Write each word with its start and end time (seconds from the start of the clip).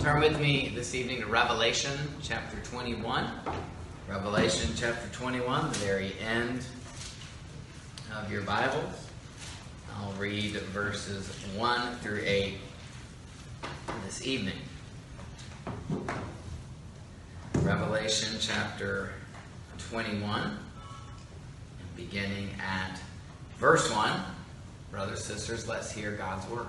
Turn 0.00 0.20
with 0.20 0.40
me 0.40 0.72
this 0.74 0.94
evening 0.94 1.20
to 1.20 1.26
Revelation 1.26 1.92
chapter 2.22 2.56
21. 2.70 3.26
Revelation 4.08 4.70
chapter 4.74 5.06
21, 5.12 5.68
the 5.68 5.78
very 5.80 6.14
end 6.26 6.64
of 8.16 8.32
your 8.32 8.40
Bibles. 8.40 9.10
I'll 9.98 10.12
read 10.12 10.52
verses 10.52 11.28
1 11.54 11.96
through 11.96 12.22
8 12.24 12.54
this 14.06 14.26
evening. 14.26 14.56
Revelation 17.56 18.38
chapter 18.40 19.10
21, 19.90 20.58
beginning 21.94 22.48
at 22.58 22.98
verse 23.58 23.94
1. 23.94 24.18
Brothers, 24.90 25.22
sisters, 25.22 25.68
let's 25.68 25.92
hear 25.92 26.12
God's 26.12 26.48
word. 26.48 26.68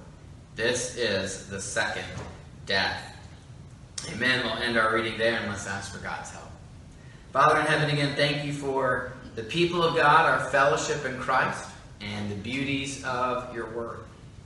This 0.55 0.97
is 0.97 1.47
the 1.47 1.61
second 1.61 2.03
death. 2.65 3.01
Amen. 4.11 4.43
We'll 4.43 4.57
end 4.57 4.77
our 4.77 4.93
reading 4.93 5.17
there 5.17 5.39
and 5.39 5.47
let's 5.47 5.65
ask 5.65 5.93
for 5.93 6.03
God's 6.03 6.29
help. 6.31 6.49
Father 7.31 7.61
in 7.61 7.65
heaven, 7.65 7.89
again, 7.89 8.15
thank 8.17 8.43
you 8.43 8.51
for 8.51 9.13
the 9.35 9.43
people 9.43 9.81
of 9.81 9.95
God, 9.95 10.25
our 10.25 10.49
fellowship 10.49 11.05
in 11.05 11.17
Christ, 11.17 11.69
and 12.01 12.29
the 12.29 12.35
beauties 12.35 13.01
of 13.05 13.55
your 13.55 13.69
word. 13.71 13.99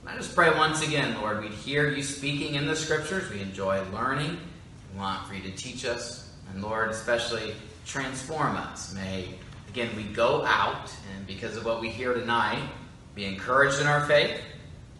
I 0.06 0.14
just 0.14 0.36
pray 0.36 0.50
once 0.56 0.86
again, 0.86 1.20
Lord, 1.20 1.42
we'd 1.42 1.50
hear 1.50 1.90
you 1.90 2.04
speaking 2.04 2.54
in 2.54 2.66
the 2.66 2.76
scriptures. 2.76 3.28
We 3.28 3.40
enjoy 3.40 3.82
learning. 3.92 4.38
We 4.92 5.00
want 5.00 5.26
for 5.26 5.34
you 5.34 5.42
to 5.42 5.50
teach 5.56 5.84
us. 5.84 6.30
And 6.52 6.62
Lord, 6.62 6.90
especially 6.90 7.54
transform 7.84 8.54
us. 8.54 8.94
May, 8.94 9.30
again, 9.68 9.90
we 9.96 10.04
go 10.04 10.44
out, 10.44 10.92
and 11.16 11.26
because 11.26 11.56
of 11.56 11.64
what 11.64 11.80
we 11.80 11.88
hear 11.88 12.14
tonight, 12.14 12.62
be 13.16 13.24
encouraged 13.24 13.80
in 13.80 13.88
our 13.88 14.06
faith 14.06 14.40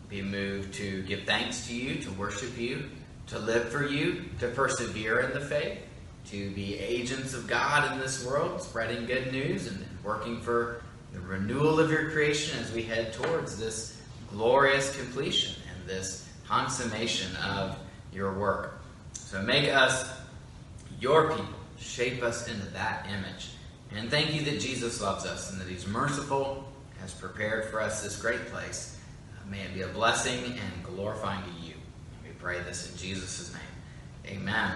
be 0.09 0.23
moved 0.23 0.75
to 0.75 1.03
give 1.03 1.25
thanks 1.25 1.67
to 1.67 1.75
you, 1.75 1.97
to 2.03 2.11
worship 2.13 2.57
you, 2.57 2.85
to 3.29 3.39
live 3.39 3.69
for 3.71 3.87
you, 3.87 4.25
to 4.41 4.49
persevere 4.49 5.21
in 5.21 5.33
the 5.33 5.41
faith, 5.41 5.79
to 6.27 6.51
be 6.51 6.79
agents 6.79 7.35
of 7.35 7.47
God 7.47 7.93
in 7.93 7.99
this 7.99 8.25
world, 8.25 8.63
spreading 8.63 9.07
good 9.07 9.33
news 9.33 9.67
and 9.67 9.85
working 10.05 10.41
for 10.41 10.83
the 11.13 11.21
renewal 11.21 11.81
of 11.81 11.91
your 11.91 12.11
creation 12.11 12.59
as 12.61 12.73
we 12.73 12.83
head 12.83 13.13
towards 13.13 13.59
this 13.59 14.01
glorious 14.31 14.95
completion 14.97 15.55
and 15.73 15.89
this 15.89 16.29
consummation 16.47 17.35
of 17.37 17.77
your 18.13 18.33
work. 18.39 18.81
So 19.13 19.43
make 19.43 19.69
us 19.73 20.09
your 21.01 21.31
people, 21.31 21.47
shape 21.79 22.23
us 22.23 22.49
into 22.49 22.67
that 22.67 23.07
image. 23.07 23.51
And 23.95 24.11
thank 24.11 24.35
you 24.35 24.43
that 24.43 24.61
Jesus 24.61 25.01
loves 25.01 25.25
us 25.25 25.51
and 25.51 25.61
that 25.61 25.69
he's 25.69 25.87
merciful, 25.87 26.65
has 27.01 27.13
prepared 27.13 27.71
for 27.71 27.81
us 27.81 28.03
this 28.03 28.21
great 28.21 28.47
place 28.47 28.96
May 29.51 29.61
it 29.61 29.75
be 29.75 29.83
a 29.83 29.89
blessing 29.89 30.45
and 30.45 30.85
glorifying 30.85 31.43
to 31.43 31.67
you. 31.67 31.75
We 32.25 32.31
pray 32.31 32.61
this 32.63 32.91
in 32.91 32.99
Jesus' 32.99 33.53
name. 33.53 34.39
Amen. 34.39 34.73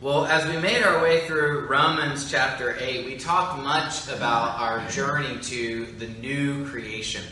Well, 0.00 0.24
as 0.24 0.46
we 0.46 0.56
made 0.56 0.82
our 0.82 1.02
way 1.02 1.26
through 1.26 1.66
Romans 1.66 2.30
chapter 2.30 2.76
8, 2.80 3.04
we 3.04 3.18
talked 3.18 3.62
much 3.62 4.08
about 4.08 4.58
our 4.58 4.88
journey 4.88 5.38
to 5.42 5.86
the 5.98 6.06
new 6.06 6.66
creation. 6.68 7.22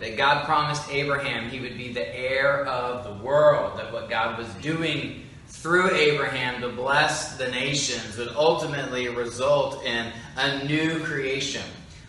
That 0.00 0.16
God 0.16 0.44
promised 0.46 0.88
Abraham 0.90 1.50
he 1.50 1.60
would 1.60 1.76
be 1.76 1.92
the 1.92 2.16
heir 2.16 2.64
of 2.64 3.04
the 3.04 3.24
world, 3.24 3.78
that 3.78 3.92
what 3.92 4.08
God 4.08 4.38
was 4.38 4.48
doing 4.62 5.24
through 5.48 5.94
Abraham 5.94 6.62
to 6.62 6.68
bless 6.68 7.36
the 7.36 7.50
nations 7.50 8.16
would 8.16 8.34
ultimately 8.36 9.08
result 9.08 9.84
in 9.84 10.12
a 10.36 10.64
new 10.64 11.00
creation 11.00 11.62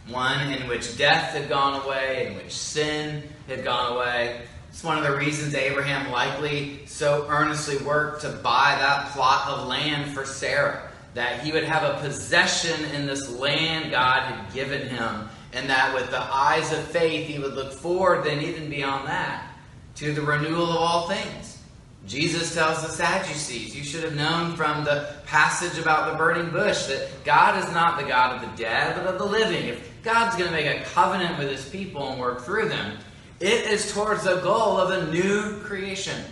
one 0.09 0.51
in 0.51 0.67
which 0.67 0.97
death 0.97 1.33
had 1.33 1.49
gone 1.49 1.81
away, 1.83 2.27
in 2.27 2.35
which 2.35 2.51
sin 2.51 3.23
had 3.47 3.63
gone 3.63 3.93
away. 3.93 4.41
It's 4.69 4.83
one 4.83 4.97
of 4.97 5.03
the 5.03 5.15
reasons 5.15 5.55
Abraham 5.55 6.11
likely 6.11 6.85
so 6.85 7.25
earnestly 7.29 7.77
worked 7.77 8.21
to 8.21 8.29
buy 8.29 8.75
that 8.79 9.09
plot 9.09 9.47
of 9.47 9.67
land 9.67 10.13
for 10.13 10.25
Sarah, 10.25 10.89
that 11.13 11.41
he 11.41 11.51
would 11.51 11.63
have 11.63 11.83
a 11.83 11.99
possession 11.99 12.85
in 12.93 13.07
this 13.07 13.29
land 13.29 13.91
God 13.91 14.21
had 14.21 14.53
given 14.53 14.87
him, 14.87 15.29
and 15.53 15.69
that 15.69 15.93
with 15.95 16.11
the 16.11 16.21
eyes 16.21 16.71
of 16.71 16.79
faith 16.79 17.27
he 17.27 17.39
would 17.39 17.53
look 17.53 17.73
forward, 17.73 18.23
then 18.23 18.41
even 18.41 18.69
beyond 18.69 19.07
that, 19.07 19.51
to 19.95 20.13
the 20.13 20.21
renewal 20.21 20.69
of 20.69 20.77
all 20.77 21.09
things. 21.09 21.57
Jesus 22.05 22.53
tells 22.53 22.81
the 22.83 22.89
Sadducees, 22.89 23.75
you 23.75 23.83
should 23.83 24.03
have 24.03 24.15
known 24.15 24.55
from 24.55 24.85
the 24.85 25.13
passage 25.25 25.77
about 25.77 26.11
the 26.11 26.17
burning 26.17 26.51
bush 26.51 26.85
that 26.85 27.09
God 27.25 27.61
is 27.61 27.69
not 27.73 27.99
the 27.99 28.07
God 28.07 28.35
of 28.35 28.49
the 28.49 28.63
dead, 28.63 28.95
but 28.95 29.07
of 29.07 29.17
the 29.19 29.25
living. 29.25 29.67
If 29.67 29.96
God's 30.07 30.37
going 30.37 30.49
to 30.49 30.55
make 30.55 30.67
a 30.67 30.85
covenant 30.85 31.37
with 31.37 31.49
his 31.49 31.67
people 31.67 32.07
and 32.07 32.17
work 32.17 32.39
through 32.45 32.69
them, 32.69 32.97
it 33.41 33.67
is 33.67 33.91
towards 33.91 34.23
the 34.23 34.37
goal 34.37 34.77
of 34.77 34.89
a 34.91 35.11
new 35.11 35.59
creation. 35.59 36.23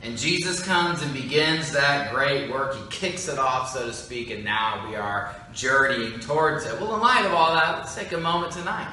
And 0.00 0.16
Jesus 0.16 0.64
comes 0.64 1.02
and 1.02 1.12
begins 1.12 1.72
that 1.72 2.14
great 2.14 2.50
work. 2.50 2.74
He 2.74 2.82
kicks 2.88 3.28
it 3.28 3.38
off, 3.38 3.68
so 3.68 3.84
to 3.84 3.92
speak, 3.92 4.30
and 4.30 4.42
now 4.42 4.88
we 4.88 4.96
are 4.96 5.36
journeying 5.52 6.20
towards 6.20 6.64
it. 6.64 6.80
Well, 6.80 6.94
in 6.94 7.02
light 7.02 7.26
of 7.26 7.34
all 7.34 7.52
that, 7.52 7.80
let's 7.80 7.94
take 7.94 8.12
a 8.12 8.18
moment 8.18 8.54
tonight 8.54 8.90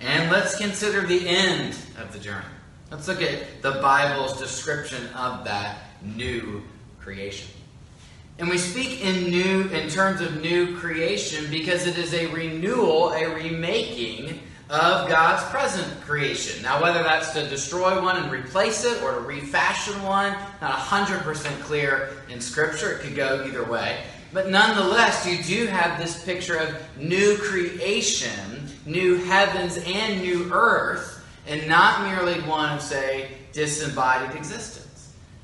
and 0.00 0.32
let's 0.32 0.56
consider 0.56 1.06
the 1.06 1.28
end 1.28 1.76
of 1.98 2.10
the 2.14 2.18
journey. 2.18 2.46
Let's 2.90 3.06
look 3.06 3.20
at 3.20 3.60
the 3.60 3.72
Bible's 3.82 4.38
description 4.40 5.06
of 5.08 5.44
that 5.44 5.76
new 6.02 6.62
creation. 7.00 7.50
And 8.38 8.48
we 8.48 8.58
speak 8.58 9.04
in 9.04 9.30
new 9.30 9.68
in 9.68 9.88
terms 9.88 10.20
of 10.20 10.40
new 10.40 10.76
creation 10.76 11.50
because 11.50 11.86
it 11.86 11.98
is 11.98 12.14
a 12.14 12.26
renewal, 12.26 13.10
a 13.10 13.34
remaking 13.34 14.40
of 14.70 15.08
God's 15.08 15.42
present 15.50 16.00
creation. 16.02 16.62
Now, 16.62 16.80
whether 16.80 17.02
that's 17.02 17.32
to 17.32 17.48
destroy 17.48 18.00
one 18.00 18.16
and 18.16 18.30
replace 18.30 18.84
it 18.84 19.02
or 19.02 19.14
to 19.14 19.20
refashion 19.20 20.00
one, 20.02 20.36
not 20.60 20.78
100% 20.78 21.60
clear 21.62 22.10
in 22.28 22.40
Scripture. 22.40 22.92
It 22.92 23.00
could 23.00 23.16
go 23.16 23.44
either 23.46 23.64
way. 23.64 24.02
But 24.32 24.50
nonetheless, 24.50 25.26
you 25.26 25.42
do 25.42 25.66
have 25.66 25.98
this 25.98 26.22
picture 26.22 26.56
of 26.56 26.76
new 26.98 27.38
creation, 27.38 28.68
new 28.84 29.16
heavens 29.16 29.78
and 29.86 30.20
new 30.20 30.52
earth 30.52 31.18
and 31.48 31.66
not 31.66 32.02
merely 32.02 32.40
one 32.42 32.78
say, 32.78 33.30
disembodied 33.52 34.36
existence. 34.36 34.87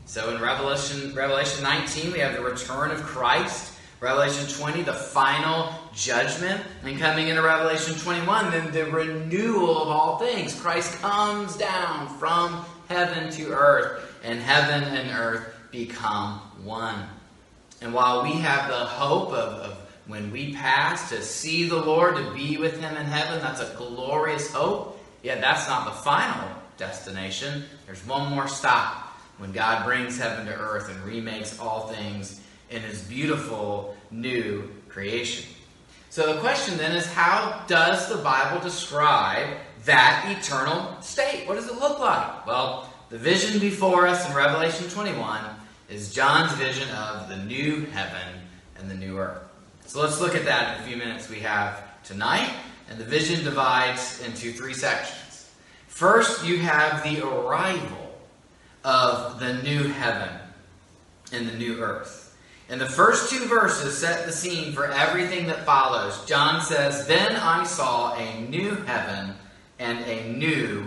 So 0.07 0.35
in 0.35 0.41
Revelation, 0.41 1.15
Revelation 1.15 1.63
19, 1.63 2.13
we 2.13 2.19
have 2.19 2.35
the 2.35 2.43
return 2.43 2.91
of 2.91 3.03
Christ. 3.03 3.73
Revelation 4.01 4.47
20, 4.47 4.83
the 4.83 4.93
final 4.93 5.73
judgment. 5.95 6.63
And 6.83 6.99
coming 6.99 7.29
into 7.29 7.43
Revelation 7.43 7.95
21, 7.95 8.51
then 8.51 8.71
the 8.71 8.85
renewal 8.87 9.83
of 9.83 9.89
all 9.89 10.19
things. 10.19 10.59
Christ 10.61 11.01
comes 11.01 11.57
down 11.57 12.09
from 12.19 12.65
heaven 12.89 13.31
to 13.33 13.53
earth. 13.53 14.11
and 14.23 14.41
heaven 14.41 14.83
and 14.85 15.11
earth 15.11 15.55
become 15.71 16.39
one. 16.63 17.07
And 17.83 17.93
while 17.93 18.23
we 18.23 18.33
have 18.33 18.71
the 18.71 18.85
hope 18.87 19.33
of, 19.33 19.61
of 19.61 19.77
when 20.07 20.31
we 20.31 20.55
pass 20.55 21.11
to 21.11 21.23
see 21.23 21.69
the 21.69 21.77
Lord, 21.77 22.17
to 22.17 22.31
be 22.33 22.57
with 22.57 22.81
Him 22.81 22.97
in 22.97 23.05
heaven, 23.05 23.41
that's 23.41 23.61
a 23.61 23.75
glorious 23.77 24.53
hope. 24.53 24.99
Yet 25.23 25.41
that's 25.41 25.69
not 25.69 25.87
the 25.87 25.93
final 25.93 26.49
destination. 26.77 27.65
There's 27.87 28.07
one 28.07 28.31
more 28.31 28.49
stop 28.49 29.14
when 29.39 29.53
God 29.53 29.85
brings 29.85 30.19
heaven 30.19 30.47
to 30.47 30.55
earth 30.55 30.89
and 30.89 31.05
remakes 31.05 31.59
all 31.59 31.89
things 31.89 32.41
in 32.71 32.83
His 32.83 33.03
beautiful 33.03 33.97
new 34.11 34.71
creation. 34.89 35.47
So 36.11 36.33
the 36.33 36.41
question 36.41 36.77
then 36.77 36.95
is 36.97 37.07
how 37.13 37.65
does 37.67 38.09
the 38.09 38.19
Bible 38.19 38.61
describe 38.61 39.49
that 39.85 40.37
eternal 40.39 41.01
state? 41.03 41.47
What 41.47 41.55
does 41.55 41.69
it 41.69 41.79
look 41.79 41.99
like? 41.99 42.47
Well, 42.47 42.89
the 43.11 43.19
vision 43.19 43.61
before 43.61 44.07
us 44.07 44.29
in 44.29 44.35
Revelation 44.35 44.89
21 44.89 45.41
is 45.89 46.15
John's 46.15 46.53
vision 46.53 46.89
of 46.91 47.29
the 47.29 47.37
new 47.37 47.85
heaven 47.87 48.41
and 48.79 48.91
the 48.91 48.95
new 48.95 49.19
earth. 49.19 49.43
So 49.87 50.01
let's 50.01 50.21
look 50.21 50.35
at 50.35 50.45
that 50.45 50.77
in 50.77 50.85
a 50.85 50.87
few 50.87 50.97
minutes 50.97 51.29
we 51.29 51.41
have 51.41 51.83
tonight. 52.05 52.51
And 52.89 52.99
the 52.99 53.05
vision 53.05 53.45
divides 53.45 54.23
into 54.25 54.53
three 54.53 54.75
sections. 54.75 55.51
First, 55.89 56.45
you 56.45 56.59
have 56.59 57.03
the 57.03 57.27
arrival 57.27 58.04
of 58.85 59.41
the 59.41 59.55
new 59.63 59.85
heaven 59.85 60.29
and 61.33 61.49
the 61.49 61.57
new 61.57 61.81
earth. 61.81 62.37
And 62.69 62.81
the 62.81 62.89
first 62.89 63.31
two 63.31 63.47
verses 63.47 63.97
set 63.99 64.27
the 64.27 64.33
scene 64.33 64.73
for 64.73 64.87
everything 64.87 65.47
that 65.49 65.67
follows. 65.67 66.25
John 66.27 66.63
says, 66.63 67.07
Then 67.07 67.37
I 67.37 67.65
saw 67.65 68.15
a 68.15 68.41
new 68.43 68.71
heaven 68.71 69.35
and 69.79 69.99
a 70.07 70.33
new 70.33 70.87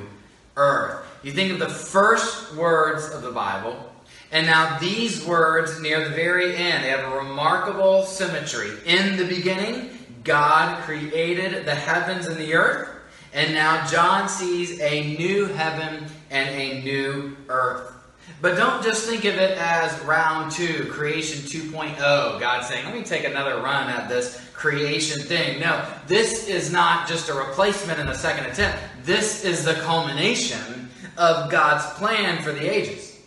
earth. 0.55 1.05
You 1.23 1.31
think 1.31 1.51
of 1.51 1.59
the 1.59 1.69
first 1.69 2.55
words 2.55 3.09
of 3.13 3.21
the 3.21 3.31
Bible, 3.31 3.91
and 4.31 4.45
now 4.45 4.77
these 4.79 5.25
words 5.25 5.79
near 5.79 6.07
the 6.07 6.15
very 6.15 6.55
end, 6.55 6.83
they 6.83 6.89
have 6.89 7.11
a 7.11 7.17
remarkable 7.17 8.03
symmetry. 8.03 8.71
In 8.85 9.17
the 9.17 9.25
beginning, 9.25 9.89
God 10.23 10.83
created 10.83 11.65
the 11.65 11.75
heavens 11.75 12.27
and 12.27 12.37
the 12.37 12.53
earth. 12.53 12.89
And 13.33 13.53
now 13.53 13.85
John 13.87 14.29
sees 14.29 14.79
a 14.79 15.15
new 15.17 15.45
heaven 15.45 16.05
and 16.29 16.49
a 16.49 16.81
new 16.81 17.37
earth. 17.49 17.93
But 18.41 18.55
don't 18.55 18.83
just 18.83 19.07
think 19.09 19.25
of 19.25 19.35
it 19.35 19.57
as 19.57 19.99
round 20.01 20.51
two, 20.51 20.85
creation 20.91 21.41
2.0. 21.41 21.97
God 22.39 22.65
saying, 22.65 22.85
let 22.85 22.93
me 22.93 23.03
take 23.03 23.23
another 23.23 23.61
run 23.61 23.89
at 23.89 24.09
this 24.09 24.47
creation 24.53 25.21
thing. 25.21 25.59
No, 25.59 25.87
this 26.07 26.47
is 26.47 26.71
not 26.71 27.07
just 27.07 27.29
a 27.29 27.33
replacement 27.33 27.99
in 27.99 28.07
a 28.07 28.15
second 28.15 28.45
attempt. 28.45 28.77
This 29.03 29.43
is 29.43 29.65
the 29.65 29.73
culmination 29.75 30.89
of 31.17 31.49
God's 31.49 31.85
plan 31.97 32.43
for 32.43 32.51
the 32.51 32.71
ages. 32.71 33.19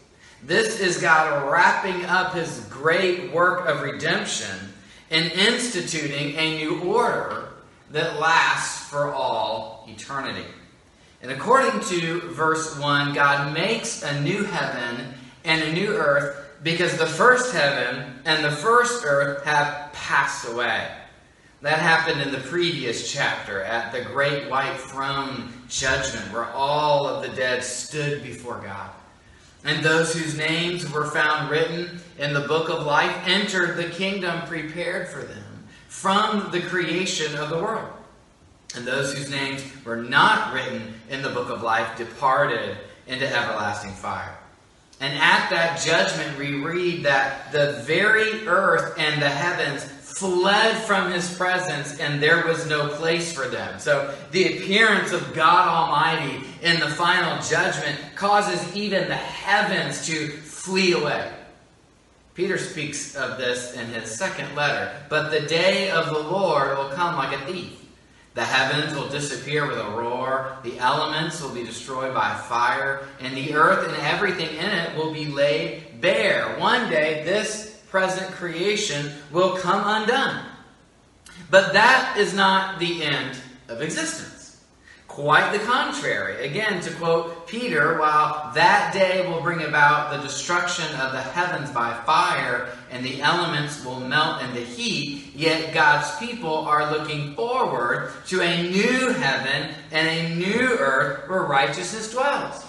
This 0.45 0.81
is 0.81 1.01
God 1.01 1.51
wrapping 1.51 2.05
up 2.07 2.35
his 2.35 2.61
great 2.71 3.33
work 3.33 3.67
of 3.67 3.83
redemption 3.83 4.57
and 5.11 5.31
instituting 5.33 6.37
a 6.37 6.57
new 6.57 6.81
order 6.83 7.50
that 7.91 8.19
lasts 8.21 8.89
for 8.89 9.13
all 9.13 9.85
eternity. 9.89 10.47
And 11.23 11.33
according 11.33 11.81
to 11.89 12.21
verse 12.31 12.79
1, 12.79 13.15
God 13.15 13.53
makes 13.53 14.03
a 14.03 14.21
new 14.21 14.45
heaven 14.45 15.13
and 15.45 15.63
a 15.63 15.73
new 15.73 15.89
earth 15.89 16.37
because 16.63 16.97
the 16.97 17.07
first 17.07 17.53
heaven 17.53 18.21
and 18.25 18.45
the 18.45 18.51
first 18.51 19.05
earth 19.05 19.45
have 19.45 19.93
passed 19.93 20.49
away. 20.49 20.89
That 21.63 21.79
happened 21.79 22.23
in 22.23 22.33
the 22.33 22.49
previous 22.49 23.13
chapter 23.13 23.63
at 23.63 23.93
the 23.93 24.03
great 24.03 24.49
white 24.49 24.79
throne 24.79 25.53
judgment 25.69 26.33
where 26.33 26.47
all 26.47 27.07
of 27.07 27.23
the 27.23 27.37
dead 27.37 27.63
stood 27.63 28.23
before 28.23 28.61
God. 28.65 28.91
And 29.65 29.85
those 29.85 30.15
whose 30.15 30.39
names 30.39 30.91
were 30.91 31.11
found 31.11 31.51
written 31.51 32.01
in 32.19 32.33
the 32.33 32.41
book 32.41 32.71
of 32.71 32.87
life 32.87 33.15
entered 33.27 33.77
the 33.77 33.91
kingdom 33.91 34.47
prepared 34.47 35.09
for 35.09 35.21
them 35.21 35.50
from 35.91 36.53
the 36.53 36.61
creation 36.61 37.37
of 37.37 37.51
the 37.51 37.59
world. 37.59 37.91
And 38.77 38.87
those 38.87 39.13
whose 39.13 39.29
names 39.29 39.63
were 39.85 39.97
not 39.97 40.55
written 40.55 40.95
in 41.11 41.21
the 41.21 41.31
book 41.31 41.51
of 41.51 41.63
life 41.63 41.99
departed 41.99 42.79
into 43.09 43.27
everlasting 43.27 43.91
fire. 43.91 44.39
And 45.01 45.19
at 45.19 45.51
that 45.51 45.81
judgment, 45.81 46.39
we 46.39 46.55
read 46.55 47.05
that 47.05 47.51
the 47.51 47.83
very 47.85 48.47
earth 48.47 48.95
and 48.99 49.21
the 49.21 49.29
heavens 49.29 49.83
fled 49.83 50.77
from 50.85 51.11
his 51.11 51.35
presence, 51.37 51.99
and 51.99 52.23
there 52.23 52.47
was 52.47 52.69
no 52.69 52.89
place 52.89 53.33
for 53.33 53.49
them. 53.49 53.81
So 53.81 54.15
the 54.31 54.59
appearance 54.59 55.11
of 55.11 55.35
God 55.35 55.67
Almighty 55.67 56.47
in 56.63 56.79
the 56.79 56.89
final 56.89 57.43
judgment 57.43 57.99
causes 58.15 58.77
even 58.77 59.09
the 59.09 59.17
heavens 59.17 60.07
to 60.07 60.29
flee 60.29 60.93
away. 60.93 61.33
Peter 62.35 62.59
speaks 62.59 63.17
of 63.17 63.39
this 63.39 63.75
in 63.75 63.87
his 63.87 64.11
second 64.11 64.55
letter. 64.55 64.93
But 65.09 65.31
the 65.31 65.41
day 65.41 65.91
of 65.91 66.07
the 66.07 66.19
Lord 66.19 66.77
will 66.79 66.91
come 66.91 67.17
like 67.17 67.39
a 67.39 67.45
thief. 67.47 67.77
The 68.35 68.45
heavens 68.45 68.95
will 68.95 69.09
disappear 69.09 69.67
with 69.67 69.79
a 69.79 69.91
roar, 69.91 70.57
the 70.63 70.79
elements 70.79 71.43
will 71.43 71.53
be 71.53 71.65
destroyed 71.65 72.15
by 72.15 72.33
fire, 72.33 73.05
and 73.19 73.37
the 73.37 73.55
earth 73.55 73.89
and 73.89 73.97
everything 73.99 74.57
in 74.57 74.71
it 74.71 74.97
will 74.97 75.13
be 75.13 75.27
laid 75.27 76.01
bare. 76.01 76.57
One 76.59 76.89
day, 76.89 77.25
this 77.25 77.83
present 77.91 78.31
creation 78.31 79.13
will 79.33 79.57
come 79.57 79.83
undone. 79.85 80.45
But 81.51 81.73
that 81.73 82.17
is 82.17 82.33
not 82.33 82.79
the 82.79 83.03
end 83.03 83.37
of 83.69 83.83
existence. 83.83 84.40
Quite 85.21 85.53
the 85.53 85.59
contrary. 85.59 86.47
Again, 86.47 86.81
to 86.81 86.91
quote 86.95 87.47
Peter, 87.47 87.99
while 87.99 88.53
that 88.55 88.95
day 88.95 89.29
will 89.29 89.43
bring 89.43 89.65
about 89.65 90.11
the 90.11 90.23
destruction 90.23 90.87
of 90.99 91.13
the 91.13 91.21
heavens 91.21 91.71
by 91.73 91.93
fire 92.07 92.71
and 92.91 93.05
the 93.05 93.21
elements 93.21 93.85
will 93.85 94.01
melt 94.01 94.43
in 94.43 94.55
the 94.55 94.63
heat, 94.63 95.35
yet 95.35 95.75
God's 95.75 96.17
people 96.17 96.55
are 96.55 96.91
looking 96.91 97.35
forward 97.35 98.13
to 98.29 98.41
a 98.41 98.71
new 98.71 99.11
heaven 99.11 99.75
and 99.93 100.09
a 100.09 100.35
new 100.37 100.79
earth 100.79 101.29
where 101.29 101.43
righteousness 101.43 102.11
dwells. 102.11 102.65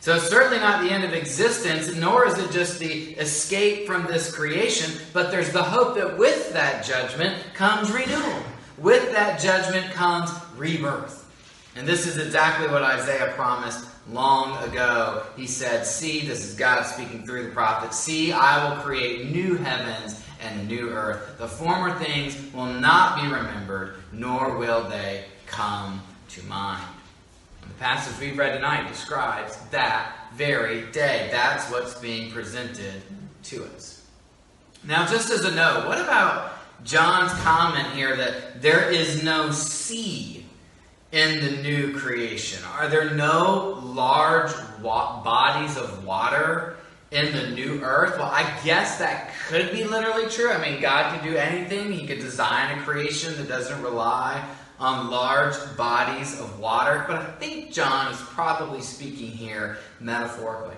So 0.00 0.16
it's 0.16 0.28
certainly 0.28 0.58
not 0.58 0.82
the 0.82 0.90
end 0.90 1.04
of 1.04 1.12
existence, 1.12 1.94
nor 1.94 2.26
is 2.26 2.36
it 2.38 2.50
just 2.50 2.80
the 2.80 3.12
escape 3.20 3.86
from 3.86 4.06
this 4.06 4.34
creation, 4.34 5.00
but 5.12 5.30
there's 5.30 5.52
the 5.52 5.62
hope 5.62 5.94
that 5.94 6.18
with 6.18 6.54
that 6.54 6.84
judgment 6.84 7.40
comes 7.54 7.92
renewal. 7.92 8.42
With 8.78 9.12
that 9.12 9.38
judgment 9.38 9.92
comes 9.92 10.32
rebirth. 10.56 11.23
And 11.76 11.88
this 11.88 12.06
is 12.06 12.18
exactly 12.18 12.68
what 12.68 12.82
Isaiah 12.82 13.32
promised 13.34 13.86
long 14.10 14.62
ago. 14.68 15.24
He 15.36 15.46
said, 15.46 15.84
See, 15.84 16.26
this 16.26 16.44
is 16.44 16.54
God 16.54 16.82
speaking 16.84 17.26
through 17.26 17.44
the 17.44 17.50
prophet, 17.50 17.92
see, 17.92 18.32
I 18.32 18.68
will 18.68 18.80
create 18.82 19.30
new 19.30 19.56
heavens 19.56 20.22
and 20.40 20.60
a 20.60 20.64
new 20.64 20.90
earth. 20.90 21.38
The 21.38 21.48
former 21.48 21.98
things 21.98 22.36
will 22.52 22.66
not 22.66 23.16
be 23.20 23.22
remembered, 23.22 23.96
nor 24.12 24.56
will 24.56 24.88
they 24.88 25.24
come 25.46 26.02
to 26.30 26.42
mind. 26.44 26.84
The 27.62 27.74
passage 27.74 28.20
we've 28.20 28.38
read 28.38 28.54
tonight 28.54 28.88
describes 28.88 29.56
that 29.70 30.14
very 30.34 30.90
day. 30.92 31.28
That's 31.30 31.70
what's 31.70 31.94
being 31.94 32.30
presented 32.30 33.02
to 33.44 33.64
us. 33.64 34.06
Now, 34.84 35.06
just 35.06 35.30
as 35.30 35.44
a 35.44 35.54
note, 35.54 35.86
what 35.86 36.00
about 36.00 36.52
John's 36.84 37.32
comment 37.40 37.88
here 37.92 38.16
that 38.16 38.60
there 38.60 38.90
is 38.90 39.22
no 39.22 39.50
sea 39.50 40.33
in 41.14 41.44
the 41.44 41.62
new 41.62 41.96
creation? 41.96 42.60
Are 42.76 42.88
there 42.88 43.14
no 43.14 43.80
large 43.84 44.50
wa- 44.82 45.22
bodies 45.22 45.76
of 45.76 46.04
water 46.04 46.76
in 47.12 47.32
the 47.32 47.50
new 47.50 47.80
earth? 47.82 48.18
Well, 48.18 48.32
I 48.32 48.42
guess 48.64 48.98
that 48.98 49.30
could 49.46 49.70
be 49.70 49.84
literally 49.84 50.28
true. 50.28 50.50
I 50.50 50.60
mean, 50.60 50.80
God 50.80 51.14
can 51.14 51.24
do 51.24 51.36
anything, 51.36 51.92
He 51.92 52.04
could 52.04 52.18
design 52.18 52.76
a 52.76 52.82
creation 52.82 53.36
that 53.36 53.46
doesn't 53.46 53.80
rely 53.80 54.44
on 54.80 55.08
large 55.08 55.54
bodies 55.76 56.40
of 56.40 56.58
water, 56.58 57.04
but 57.06 57.18
I 57.18 57.26
think 57.38 57.72
John 57.72 58.12
is 58.12 58.20
probably 58.20 58.80
speaking 58.80 59.30
here 59.30 59.78
metaphorically. 60.00 60.74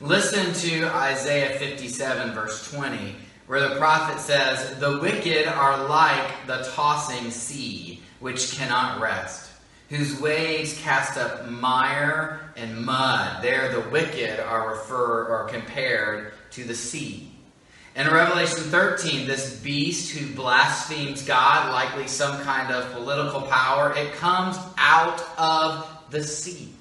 Listen 0.00 0.52
to 0.54 0.86
Isaiah 0.86 1.56
57, 1.56 2.32
verse 2.32 2.68
20, 2.72 3.14
where 3.46 3.68
the 3.68 3.76
prophet 3.76 4.18
says, 4.18 4.76
The 4.80 4.98
wicked 4.98 5.46
are 5.46 5.86
like 5.86 6.48
the 6.48 6.68
tossing 6.74 7.30
sea, 7.30 8.02
which 8.18 8.56
cannot 8.56 9.00
rest, 9.00 9.51
whose 9.92 10.18
waves 10.22 10.80
cast 10.80 11.18
up 11.18 11.50
mire 11.50 12.40
and 12.56 12.82
mud. 12.82 13.42
There, 13.42 13.70
the 13.70 13.86
wicked 13.90 14.40
are 14.40 14.70
referred 14.70 15.28
or 15.28 15.44
compared 15.48 16.32
to 16.52 16.64
the 16.64 16.74
sea. 16.74 17.30
In 17.94 18.08
Revelation 18.08 18.62
13, 18.62 19.26
this 19.26 19.60
beast 19.60 20.16
who 20.16 20.34
blasphemes 20.34 21.20
God, 21.20 21.70
likely 21.70 22.08
some 22.08 22.40
kind 22.42 22.72
of 22.72 22.90
political 22.94 23.42
power, 23.42 23.92
it 23.94 24.14
comes 24.14 24.56
out 24.78 25.22
of 25.36 25.86
the 26.08 26.22
sea. 26.22 26.72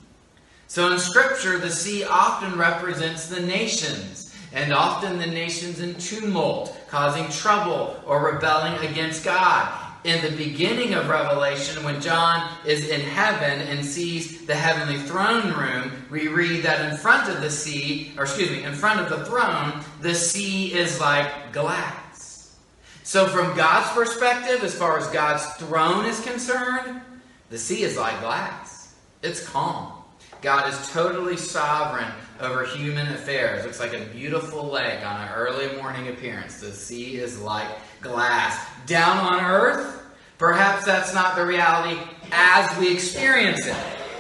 So 0.68 0.89
in 0.89 0.98
Scripture, 0.98 1.58
the 1.58 1.70
sea 1.70 2.06
often 2.06 2.58
represents 2.58 3.27
the 3.27 3.41
nations, 3.41 4.34
and 4.53 4.72
often 4.72 5.18
the 5.18 5.27
nations 5.27 5.82
in 5.82 5.96
tumult, 5.96 6.80
causing 6.88 7.27
trouble 7.27 8.01
or 8.06 8.32
rebelling 8.32 8.77
against 8.88 9.25
God. 9.25 9.81
In 10.03 10.22
the 10.24 10.36
beginning 10.36 10.93
of 10.93 11.10
Revelation, 11.10 11.84
when 11.84 12.01
John 12.01 12.50
is 12.65 12.89
in 12.89 13.01
heaven 13.01 13.62
and 13.67 13.86
sees 13.86 14.46
the 14.48 14.55
heavenly 14.55 15.00
throne 15.00 15.53
room, 15.53 15.91
we 16.10 16.27
read 16.27 16.63
that 16.63 16.91
in 16.91 16.98
front 16.98 17.29
of 17.29 17.41
the 17.41 17.51
sea, 17.51 18.12
or 18.17 18.24
excuse 18.24 18.50
me, 18.50 18.63
in 18.63 18.74
front 18.74 19.00
of 19.00 19.10
the 19.10 19.25
throne, 19.25 19.84
the 20.01 20.15
sea 20.15 20.74
is 20.74 21.00
like 21.00 21.53
glass. 21.53 22.58
So, 23.03 23.27
from 23.27 23.55
God's 23.55 23.91
perspective, 23.91 24.63
as 24.63 24.74
far 24.74 24.98
as 24.98 25.08
God's 25.08 25.46
throne 25.55 26.05
is 26.05 26.20
concerned, 26.22 27.01
the 27.50 27.58
sea 27.58 27.84
is 27.84 27.98
like 27.98 28.20
glass. 28.22 28.96
It's 29.22 29.48
calm. 29.48 30.01
God 30.41 30.74
is 30.74 30.89
totally 30.89 31.38
sovereign 31.38 32.12
over 32.39 32.65
human 32.65 33.08
affairs. 33.13 33.63
Looks 33.63 33.79
like 33.79 33.93
a 33.93 34.05
beautiful 34.05 34.65
lake 34.65 35.05
on 35.05 35.22
an 35.22 35.29
early 35.36 35.75
morning 35.75 36.08
appearance. 36.08 36.60
The 36.60 36.72
sea 36.72 37.17
is 37.17 37.39
like 37.39 37.67
glass. 38.01 38.67
Down 38.86 39.18
on 39.18 39.44
earth, 39.44 40.04
perhaps 40.38 40.86
that's 40.86 41.14
not 41.14 41.36
the 41.36 41.46
reality 41.46 42.00
as 42.32 42.78
we 42.80 42.92
experience 42.92 43.66
it. 43.66 43.76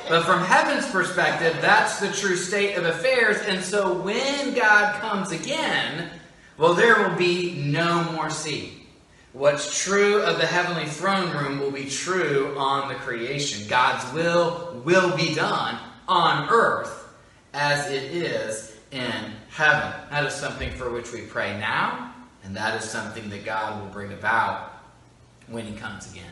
But 0.09 0.23
from 0.23 0.43
heaven's 0.43 0.89
perspective, 0.89 1.57
that's 1.61 1.99
the 1.99 2.11
true 2.11 2.35
state 2.35 2.75
of 2.75 2.85
affairs. 2.85 3.37
And 3.47 3.63
so 3.63 3.93
when 4.01 4.53
God 4.53 4.99
comes 4.99 5.31
again, 5.31 6.09
well, 6.57 6.73
there 6.73 7.07
will 7.07 7.15
be 7.15 7.53
no 7.53 8.03
more 8.11 8.29
sea. 8.29 8.81
What's 9.33 9.83
true 9.83 10.21
of 10.23 10.37
the 10.37 10.45
heavenly 10.45 10.85
throne 10.85 11.31
room 11.31 11.59
will 11.59 11.71
be 11.71 11.89
true 11.89 12.53
on 12.57 12.89
the 12.89 12.95
creation. 12.95 13.65
God's 13.69 14.11
will 14.13 14.81
will 14.83 15.15
be 15.15 15.33
done 15.33 15.79
on 16.07 16.49
earth 16.49 17.07
as 17.53 17.89
it 17.89 18.03
is 18.11 18.75
in 18.91 19.31
heaven. 19.49 19.93
That 20.09 20.25
is 20.25 20.33
something 20.33 20.71
for 20.71 20.91
which 20.91 21.13
we 21.13 21.21
pray 21.21 21.57
now, 21.57 22.10
and 22.43 22.55
that 22.55 22.81
is 22.81 22.89
something 22.89 23.29
that 23.29 23.45
God 23.45 23.81
will 23.81 23.89
bring 23.89 24.13
about 24.13 24.71
when 25.47 25.65
He 25.65 25.73
comes 25.73 26.11
again. 26.11 26.25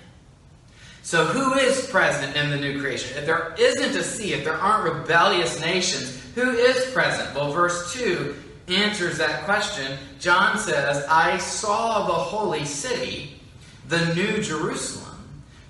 So, 1.02 1.26
who 1.26 1.56
is 1.56 1.88
present 1.88 2.36
in 2.36 2.50
the 2.50 2.58
new 2.58 2.80
creation? 2.80 3.18
If 3.18 3.26
there 3.26 3.56
isn't 3.58 3.96
a 3.96 4.04
sea, 4.04 4.34
if 4.34 4.44
there 4.44 4.54
aren't 4.54 4.94
rebellious 4.94 5.60
nations, 5.60 6.22
who 6.36 6.52
is 6.52 6.92
present? 6.92 7.34
Well, 7.34 7.52
verse 7.52 7.94
2 7.94 8.36
answers 8.68 9.18
that 9.18 9.44
question. 9.46 9.98
John 10.20 10.58
says, 10.58 11.06
I 11.10 11.38
saw 11.38 12.06
the 12.06 12.14
holy 12.14 12.66
city, 12.66 13.40
the 13.88 14.14
new 14.14 14.42
Jerusalem, 14.42 15.18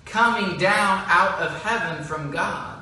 coming 0.06 0.58
down 0.58 1.04
out 1.08 1.40
of 1.40 1.62
heaven 1.64 2.04
from 2.04 2.32
God 2.32 2.80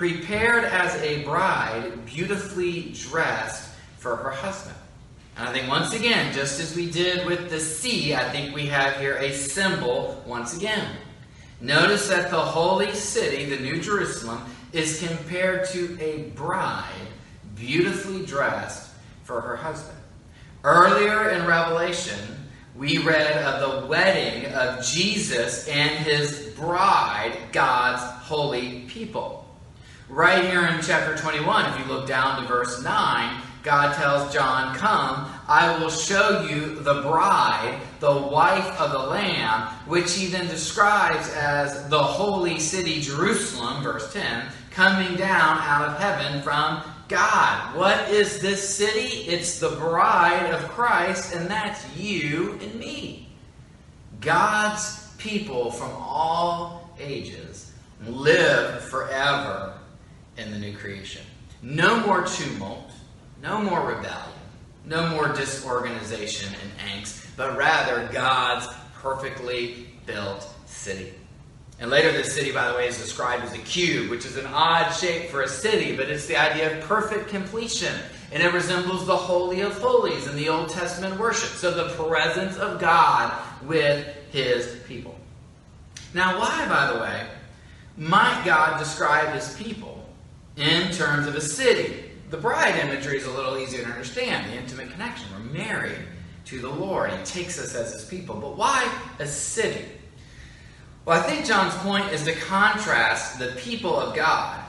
prepared 0.00 0.64
as 0.64 0.94
a 1.02 1.22
bride, 1.24 2.06
beautifully 2.06 2.90
dressed 2.94 3.70
for 3.98 4.16
her 4.16 4.30
husband. 4.30 4.74
And 5.40 5.48
I 5.48 5.52
think 5.54 5.70
once 5.70 5.94
again, 5.94 6.34
just 6.34 6.60
as 6.60 6.76
we 6.76 6.90
did 6.90 7.24
with 7.24 7.48
the 7.48 7.58
sea, 7.58 8.14
I 8.14 8.28
think 8.28 8.54
we 8.54 8.66
have 8.66 9.00
here 9.00 9.16
a 9.16 9.32
symbol 9.32 10.22
once 10.26 10.54
again. 10.54 10.86
Notice 11.62 12.08
that 12.08 12.30
the 12.30 12.38
holy 12.38 12.92
city, 12.92 13.46
the 13.46 13.58
New 13.58 13.80
Jerusalem, 13.80 14.44
is 14.74 15.02
compared 15.02 15.66
to 15.70 15.98
a 15.98 16.24
bride 16.36 16.84
beautifully 17.56 18.26
dressed 18.26 18.90
for 19.24 19.40
her 19.40 19.56
husband. 19.56 19.96
Earlier 20.62 21.30
in 21.30 21.46
Revelation, 21.46 22.18
we 22.76 22.98
read 22.98 23.42
of 23.42 23.80
the 23.80 23.86
wedding 23.86 24.52
of 24.52 24.84
Jesus 24.84 25.66
and 25.68 26.04
his 26.04 26.52
bride, 26.54 27.34
God's 27.50 28.02
holy 28.26 28.80
people. 28.88 29.48
Right 30.10 30.44
here 30.44 30.66
in 30.66 30.82
chapter 30.82 31.16
21, 31.16 31.72
if 31.72 31.78
you 31.78 31.86
look 31.86 32.06
down 32.06 32.42
to 32.42 32.46
verse 32.46 32.82
9, 32.82 33.42
God 33.62 33.94
tells 33.94 34.32
John, 34.32 34.74
Come, 34.76 35.30
I 35.46 35.76
will 35.78 35.90
show 35.90 36.46
you 36.48 36.76
the 36.76 37.02
bride, 37.02 37.80
the 38.00 38.16
wife 38.16 38.80
of 38.80 38.92
the 38.92 38.98
Lamb, 38.98 39.68
which 39.86 40.14
he 40.14 40.26
then 40.26 40.46
describes 40.46 41.28
as 41.34 41.88
the 41.88 42.02
holy 42.02 42.58
city 42.58 43.00
Jerusalem, 43.00 43.82
verse 43.82 44.12
10, 44.12 44.46
coming 44.70 45.16
down 45.16 45.58
out 45.58 45.88
of 45.88 45.98
heaven 45.98 46.42
from 46.42 46.82
God. 47.08 47.76
What 47.76 48.08
is 48.08 48.40
this 48.40 48.76
city? 48.76 49.28
It's 49.28 49.58
the 49.58 49.70
bride 49.70 50.54
of 50.54 50.68
Christ, 50.70 51.34
and 51.34 51.50
that's 51.50 51.84
you 51.96 52.58
and 52.62 52.74
me. 52.76 53.28
God's 54.20 55.12
people 55.18 55.70
from 55.70 55.90
all 55.92 56.90
ages 56.98 57.72
live 58.06 58.82
forever 58.84 59.78
in 60.36 60.50
the 60.50 60.58
new 60.58 60.76
creation. 60.76 61.22
No 61.62 62.06
more 62.06 62.22
tumult, 62.22 62.89
no 63.42 63.60
more 63.60 63.80
rebellion, 63.80 64.38
no 64.84 65.08
more 65.08 65.28
disorganization 65.28 66.52
and 66.62 67.02
angst, 67.02 67.26
but 67.36 67.56
rather 67.56 68.08
God's 68.12 68.66
perfectly 68.94 69.88
built 70.06 70.48
city. 70.66 71.14
And 71.78 71.90
later, 71.90 72.12
this 72.12 72.34
city, 72.34 72.52
by 72.52 72.68
the 72.68 72.74
way, 72.74 72.88
is 72.88 72.98
described 72.98 73.42
as 73.42 73.54
a 73.54 73.58
cube, 73.58 74.10
which 74.10 74.26
is 74.26 74.36
an 74.36 74.46
odd 74.46 74.90
shape 74.90 75.30
for 75.30 75.42
a 75.42 75.48
city, 75.48 75.96
but 75.96 76.10
it's 76.10 76.26
the 76.26 76.36
idea 76.36 76.76
of 76.76 76.84
perfect 76.84 77.30
completion. 77.30 77.94
And 78.32 78.42
it 78.42 78.52
resembles 78.52 79.06
the 79.06 79.16
Holy 79.16 79.62
of 79.62 79.72
Holies 79.80 80.26
in 80.26 80.36
the 80.36 80.50
Old 80.50 80.68
Testament 80.68 81.18
worship. 81.18 81.48
So, 81.48 81.70
the 81.70 81.88
presence 81.94 82.58
of 82.58 82.80
God 82.80 83.32
with 83.64 84.06
his 84.30 84.76
people. 84.86 85.18
Now, 86.12 86.38
why, 86.38 86.68
by 86.68 86.92
the 86.92 87.00
way, 87.00 87.26
might 87.96 88.42
God 88.44 88.78
describe 88.78 89.32
his 89.32 89.56
people 89.56 90.06
in 90.56 90.90
terms 90.92 91.26
of 91.26 91.34
a 91.34 91.40
city. 91.40 92.09
The 92.30 92.36
bride 92.36 92.76
imagery 92.76 93.16
is 93.16 93.26
a 93.26 93.30
little 93.30 93.58
easier 93.58 93.82
to 93.82 93.88
understand, 93.88 94.52
the 94.52 94.56
intimate 94.56 94.92
connection. 94.92 95.26
We're 95.32 95.52
married 95.52 95.98
to 96.44 96.60
the 96.60 96.70
Lord. 96.70 97.10
He 97.10 97.24
takes 97.24 97.58
us 97.58 97.74
as 97.74 97.92
his 97.92 98.04
people. 98.04 98.36
But 98.36 98.56
why 98.56 98.88
a 99.18 99.26
city? 99.26 99.84
Well, 101.04 101.18
I 101.18 101.22
think 101.24 101.44
John's 101.44 101.74
point 101.78 102.12
is 102.12 102.22
to 102.24 102.32
contrast 102.34 103.40
the 103.40 103.48
people 103.58 103.98
of 103.98 104.14
God 104.14 104.64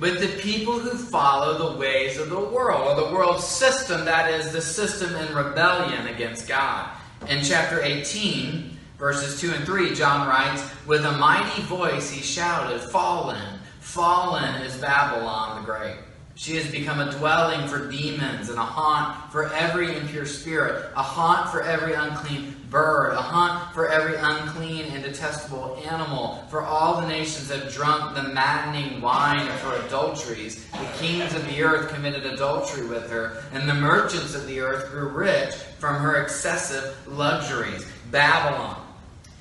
with 0.00 0.20
the 0.20 0.42
people 0.42 0.76
who 0.80 0.98
follow 0.98 1.70
the 1.72 1.78
ways 1.78 2.18
of 2.18 2.30
the 2.30 2.40
world, 2.40 2.98
or 2.98 3.06
the 3.06 3.14
world 3.14 3.40
system, 3.40 4.04
that 4.04 4.28
is, 4.28 4.50
the 4.50 4.60
system 4.60 5.14
in 5.14 5.34
rebellion 5.36 6.08
against 6.08 6.48
God. 6.48 6.90
In 7.28 7.44
chapter 7.44 7.80
18, 7.80 8.76
verses 8.98 9.40
2 9.40 9.52
and 9.52 9.64
3, 9.64 9.94
John 9.94 10.28
writes, 10.28 10.64
With 10.84 11.04
a 11.04 11.12
mighty 11.12 11.62
voice 11.62 12.10
he 12.10 12.22
shouted, 12.22 12.80
Fallen! 12.80 13.60
Fallen 13.78 14.62
is 14.62 14.76
Babylon 14.78 15.60
the 15.60 15.66
Great. 15.66 15.96
She 16.36 16.56
has 16.56 16.68
become 16.68 16.98
a 16.98 17.12
dwelling 17.12 17.68
for 17.68 17.88
demons 17.88 18.48
and 18.48 18.58
a 18.58 18.64
haunt 18.64 19.30
for 19.30 19.52
every 19.54 19.96
impure 19.96 20.26
spirit, 20.26 20.90
a 20.96 21.02
haunt 21.02 21.50
for 21.50 21.62
every 21.62 21.94
unclean 21.94 22.56
bird, 22.70 23.12
a 23.12 23.22
haunt 23.22 23.72
for 23.72 23.88
every 23.88 24.16
unclean 24.16 24.86
and 24.86 25.04
detestable 25.04 25.80
animal. 25.88 26.44
For 26.50 26.62
all 26.62 27.00
the 27.00 27.06
nations 27.06 27.50
have 27.50 27.72
drunk 27.72 28.16
the 28.16 28.24
maddening 28.24 29.00
wine 29.00 29.46
of 29.46 29.60
her 29.60 29.86
adulteries. 29.86 30.64
The 30.72 30.88
kings 30.98 31.32
of 31.34 31.46
the 31.46 31.62
earth 31.62 31.94
committed 31.94 32.26
adultery 32.26 32.86
with 32.88 33.08
her, 33.10 33.40
and 33.52 33.68
the 33.68 33.74
merchants 33.74 34.34
of 34.34 34.48
the 34.48 34.58
earth 34.58 34.90
grew 34.90 35.08
rich 35.08 35.54
from 35.78 36.02
her 36.02 36.20
excessive 36.20 36.96
luxuries. 37.06 37.86
Babylon, 38.10 38.84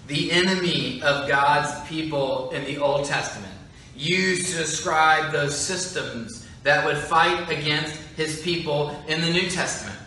the 0.05 0.31
enemy 0.31 1.01
of 1.01 1.27
God's 1.27 1.87
people 1.89 2.51
in 2.51 2.65
the 2.65 2.77
Old 2.77 3.05
Testament 3.05 3.53
used 3.95 4.51
to 4.51 4.57
describe 4.57 5.31
those 5.31 5.57
systems 5.57 6.42
that 6.63 6.85
would 6.85 6.97
fight 6.97 7.49
against 7.49 7.95
his 8.15 8.41
people 8.41 8.97
in 9.07 9.21
the 9.21 9.29
New 9.29 9.49
Testament. 9.49 9.97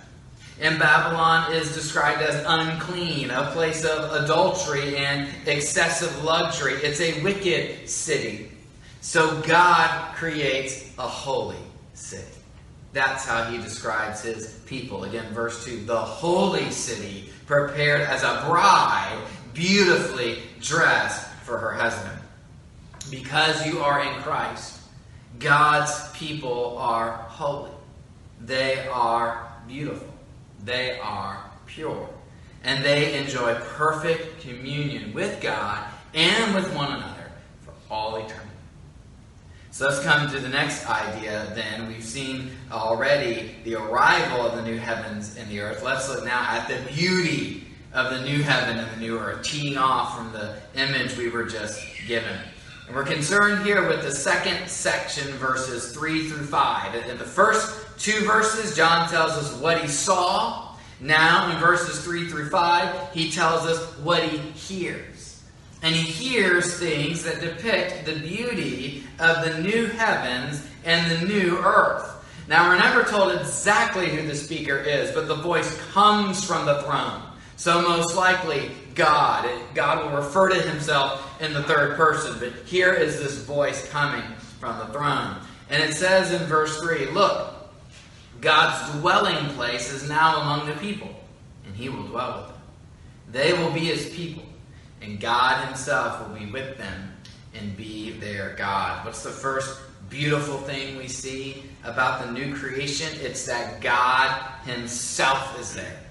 And 0.60 0.78
Babylon 0.78 1.52
is 1.52 1.74
described 1.74 2.22
as 2.22 2.42
unclean, 2.46 3.30
a 3.30 3.50
place 3.50 3.84
of 3.84 4.24
adultery 4.24 4.96
and 4.96 5.28
excessive 5.46 6.24
luxury. 6.24 6.74
It's 6.74 7.00
a 7.00 7.22
wicked 7.22 7.88
city. 7.88 8.50
So 9.02 9.40
God 9.42 10.14
creates 10.14 10.90
a 10.98 11.06
holy 11.06 11.58
city. 11.92 12.24
That's 12.94 13.26
how 13.26 13.44
he 13.44 13.58
describes 13.58 14.22
his 14.22 14.60
people. 14.64 15.04
Again, 15.04 15.32
verse 15.34 15.64
2 15.66 15.84
the 15.84 16.00
holy 16.00 16.70
city, 16.70 17.30
prepared 17.44 18.00
as 18.00 18.22
a 18.22 18.42
bride, 18.48 19.22
beautifully 19.52 20.38
dressed 20.60 21.28
for 21.44 21.58
her 21.58 21.74
husband 21.74 22.18
because 23.10 23.66
you 23.66 23.80
are 23.80 24.02
in 24.02 24.20
Christ, 24.22 24.75
God's 25.38 26.10
people 26.12 26.78
are 26.78 27.12
holy. 27.12 27.70
They 28.40 28.86
are 28.88 29.52
beautiful. 29.66 30.08
They 30.64 30.98
are 31.00 31.50
pure. 31.66 32.08
And 32.64 32.84
they 32.84 33.18
enjoy 33.18 33.54
perfect 33.54 34.40
communion 34.40 35.12
with 35.12 35.40
God 35.40 35.86
and 36.14 36.54
with 36.54 36.74
one 36.74 36.92
another 36.92 37.30
for 37.64 37.72
all 37.90 38.16
eternity. 38.16 38.42
So 39.70 39.86
let's 39.86 40.02
come 40.02 40.30
to 40.30 40.40
the 40.40 40.48
next 40.48 40.88
idea 40.88 41.52
then. 41.54 41.86
We've 41.86 42.02
seen 42.02 42.50
already 42.72 43.56
the 43.64 43.74
arrival 43.74 44.40
of 44.40 44.56
the 44.56 44.62
new 44.62 44.78
heavens 44.78 45.36
and 45.36 45.50
the 45.50 45.60
earth. 45.60 45.82
Let's 45.82 46.08
look 46.08 46.24
now 46.24 46.40
at 46.48 46.66
the 46.66 46.78
beauty 46.92 47.64
of 47.92 48.10
the 48.10 48.22
new 48.22 48.42
heaven 48.42 48.78
and 48.78 48.90
the 48.92 49.00
new 49.00 49.18
earth, 49.18 49.42
teeing 49.42 49.76
off 49.76 50.16
from 50.16 50.32
the 50.32 50.56
image 50.74 51.16
we 51.16 51.28
were 51.28 51.44
just 51.44 51.86
given. 52.06 52.38
And 52.86 52.94
we're 52.94 53.04
concerned 53.04 53.66
here 53.66 53.88
with 53.88 54.02
the 54.02 54.12
second 54.12 54.68
section, 54.68 55.26
verses 55.32 55.92
3 55.92 56.28
through 56.28 56.46
5. 56.46 56.94
In 57.08 57.18
the 57.18 57.24
first 57.24 57.98
two 57.98 58.24
verses, 58.24 58.76
John 58.76 59.08
tells 59.08 59.32
us 59.32 59.52
what 59.60 59.80
he 59.80 59.88
saw. 59.88 60.76
Now, 61.00 61.50
in 61.50 61.58
verses 61.58 62.04
3 62.04 62.28
through 62.28 62.48
5, 62.48 63.12
he 63.12 63.30
tells 63.30 63.66
us 63.66 63.82
what 63.98 64.22
he 64.22 64.38
hears. 64.38 65.42
and 65.82 65.94
he 65.94 66.02
hears 66.02 66.78
things 66.78 67.22
that 67.22 67.40
depict 67.40 68.06
the 68.06 68.14
beauty 68.14 69.04
of 69.18 69.44
the 69.44 69.60
new 69.60 69.86
heavens 69.86 70.66
and 70.84 71.10
the 71.10 71.26
new 71.26 71.58
earth. 71.58 72.12
Now, 72.48 72.68
we're 72.68 72.78
never 72.78 73.02
told 73.02 73.38
exactly 73.38 74.08
who 74.08 74.26
the 74.26 74.34
speaker 74.34 74.78
is, 74.78 75.12
but 75.12 75.28
the 75.28 75.34
voice 75.34 75.78
comes 75.92 76.44
from 76.44 76.64
the 76.64 76.82
throne. 76.82 77.20
So, 77.56 77.82
most 77.82 78.16
likely, 78.16 78.70
God. 78.94 79.48
God 79.74 80.04
will 80.04 80.16
refer 80.16 80.48
to 80.48 80.60
himself 80.62 81.25
in 81.40 81.52
the 81.52 81.62
third 81.62 81.96
person, 81.96 82.38
but 82.38 82.52
here 82.66 82.92
is 82.92 83.18
this 83.18 83.38
voice 83.38 83.88
coming 83.90 84.24
from 84.60 84.78
the 84.78 84.86
throne. 84.86 85.36
And 85.70 85.82
it 85.82 85.94
says 85.94 86.32
in 86.32 86.46
verse 86.46 86.80
3 86.80 87.06
Look, 87.10 87.54
God's 88.40 88.98
dwelling 88.98 89.48
place 89.54 89.92
is 89.92 90.08
now 90.08 90.40
among 90.40 90.68
the 90.68 90.74
people, 90.74 91.14
and 91.66 91.74
he 91.74 91.88
will 91.88 92.04
dwell 92.04 92.38
with 92.38 92.48
them. 92.48 92.56
They 93.32 93.52
will 93.52 93.72
be 93.72 93.80
his 93.80 94.08
people, 94.14 94.44
and 95.00 95.20
God 95.20 95.64
himself 95.66 96.28
will 96.28 96.36
be 96.36 96.46
with 96.46 96.76
them 96.78 97.12
and 97.54 97.76
be 97.76 98.12
their 98.12 98.54
God. 98.56 99.04
What's 99.04 99.22
the 99.22 99.30
first 99.30 99.80
beautiful 100.08 100.58
thing 100.58 100.96
we 100.96 101.08
see 101.08 101.64
about 101.84 102.24
the 102.24 102.32
new 102.32 102.54
creation? 102.54 103.08
It's 103.20 103.46
that 103.46 103.80
God 103.80 104.30
himself 104.64 105.58
is 105.58 105.74
there. 105.74 106.05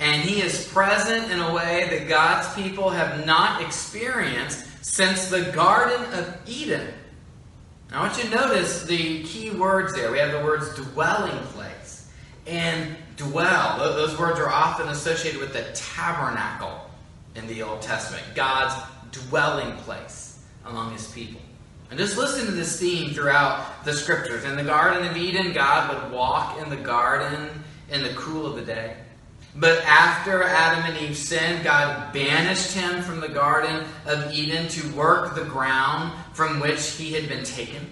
And 0.00 0.22
he 0.22 0.40
is 0.40 0.66
present 0.68 1.30
in 1.30 1.40
a 1.40 1.54
way 1.54 1.88
that 1.90 2.08
God's 2.08 2.52
people 2.54 2.90
have 2.90 3.24
not 3.26 3.62
experienced 3.62 4.66
since 4.84 5.28
the 5.28 5.42
Garden 5.52 6.04
of 6.14 6.36
Eden. 6.46 6.92
Now, 7.90 8.00
I 8.00 8.06
want 8.06 8.18
you 8.18 8.24
to 8.24 8.34
notice 8.34 8.84
the 8.84 9.22
key 9.22 9.50
words 9.50 9.94
there. 9.94 10.10
We 10.10 10.18
have 10.18 10.32
the 10.32 10.44
words 10.44 10.74
dwelling 10.74 11.38
place 11.48 12.10
and 12.46 12.96
dwell. 13.16 13.78
Those 13.78 14.18
words 14.18 14.40
are 14.40 14.50
often 14.50 14.88
associated 14.88 15.40
with 15.40 15.52
the 15.52 15.64
tabernacle 15.74 16.90
in 17.36 17.46
the 17.46 17.62
Old 17.62 17.82
Testament, 17.82 18.24
God's 18.34 18.74
dwelling 19.12 19.76
place 19.78 20.44
among 20.64 20.92
his 20.92 21.10
people. 21.12 21.40
And 21.90 21.98
just 21.98 22.16
listen 22.16 22.46
to 22.46 22.52
this 22.52 22.80
theme 22.80 23.14
throughout 23.14 23.84
the 23.84 23.92
scriptures. 23.92 24.44
In 24.44 24.56
the 24.56 24.64
Garden 24.64 25.06
of 25.06 25.16
Eden, 25.16 25.52
God 25.52 25.94
would 25.94 26.12
walk 26.12 26.60
in 26.60 26.70
the 26.70 26.76
garden 26.76 27.50
in 27.90 28.02
the 28.02 28.12
cool 28.14 28.46
of 28.46 28.56
the 28.56 28.62
day. 28.62 28.96
But 29.56 29.84
after 29.84 30.42
Adam 30.42 30.84
and 30.84 30.98
Eve 30.98 31.16
sinned, 31.16 31.62
God 31.62 32.12
banished 32.12 32.72
him 32.72 33.02
from 33.02 33.20
the 33.20 33.28
Garden 33.28 33.84
of 34.04 34.32
Eden 34.32 34.66
to 34.68 34.88
work 34.94 35.34
the 35.34 35.44
ground 35.44 36.12
from 36.32 36.58
which 36.60 36.92
he 36.92 37.12
had 37.12 37.28
been 37.28 37.44
taken. 37.44 37.88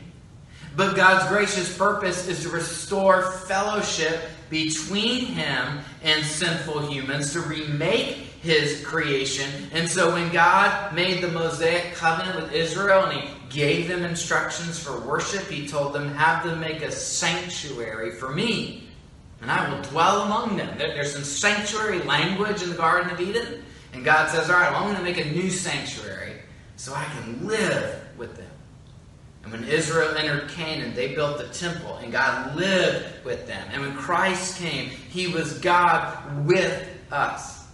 But 0.75 0.97
God's 0.97 1.29
gracious 1.29 1.77
purpose 1.77 2.27
is 2.27 2.43
to 2.43 2.49
restore 2.49 3.23
fellowship 3.23 4.23
between 4.51 5.27
him 5.27 5.81
and 6.03 6.25
sinful 6.25 6.91
humans, 6.91 7.33
to 7.35 7.41
remake 7.41 8.17
his 8.43 8.85
creation. 8.85 9.49
And 9.73 9.89
so 9.89 10.13
when 10.13 10.33
God 10.33 10.93
made 10.95 11.23
the 11.23 11.29
Mosaic 11.29 11.95
covenant 11.95 12.43
with 12.43 12.53
Israel 12.53 13.05
and 13.05 13.21
he 13.21 13.29
gave 13.51 13.87
them 13.87 14.05
instructions 14.05 14.79
for 14.81 14.99
worship, 15.01 15.49
he 15.49 15.69
told 15.69 15.93
them, 15.93 16.13
Have 16.15 16.45
them 16.45 16.59
make 16.59 16.83
a 16.83 16.91
sanctuary 16.91 18.11
for 18.11 18.31
me 18.31 18.82
and 19.43 19.51
I 19.51 19.69
will 19.69 19.83
dwell 19.83 20.23
among 20.23 20.57
them. 20.57 20.79
There's 20.79 21.13
some 21.13 21.25
sanctuary 21.25 21.99
language 22.01 22.63
in 22.63 22.71
the 22.71 22.77
Garden 22.77 23.11
of 23.11 23.21
Eden. 23.21 23.65
And 23.93 24.05
God 24.05 24.31
says, 24.31 24.49
All 24.49 24.57
right, 24.57 24.71
well, 24.71 24.85
I'm 24.85 24.95
going 24.95 24.97
to 24.97 25.03
make 25.03 25.19
a 25.19 25.31
new 25.31 25.51
sanctuary 25.51 26.41
so 26.77 26.95
I 26.95 27.05
can 27.05 27.47
live 27.47 28.03
with 28.17 28.37
them. 28.37 28.47
And 29.43 29.53
when 29.53 29.65
Israel 29.65 30.17
entered 30.17 30.49
Canaan, 30.51 30.95
they 30.95 31.15
built 31.15 31.39
the 31.39 31.49
temple, 31.49 31.97
and 31.97 32.13
God 32.13 32.55
lived 32.55 33.25
with 33.25 33.47
them. 33.49 33.69
And 33.73 33.83
when 33.83 33.97
Christ 33.97 34.59
came, 34.59 34.89
he 34.89 35.27
was 35.27 35.59
God 35.59 36.47
with 36.47 36.89
us. 37.11 37.67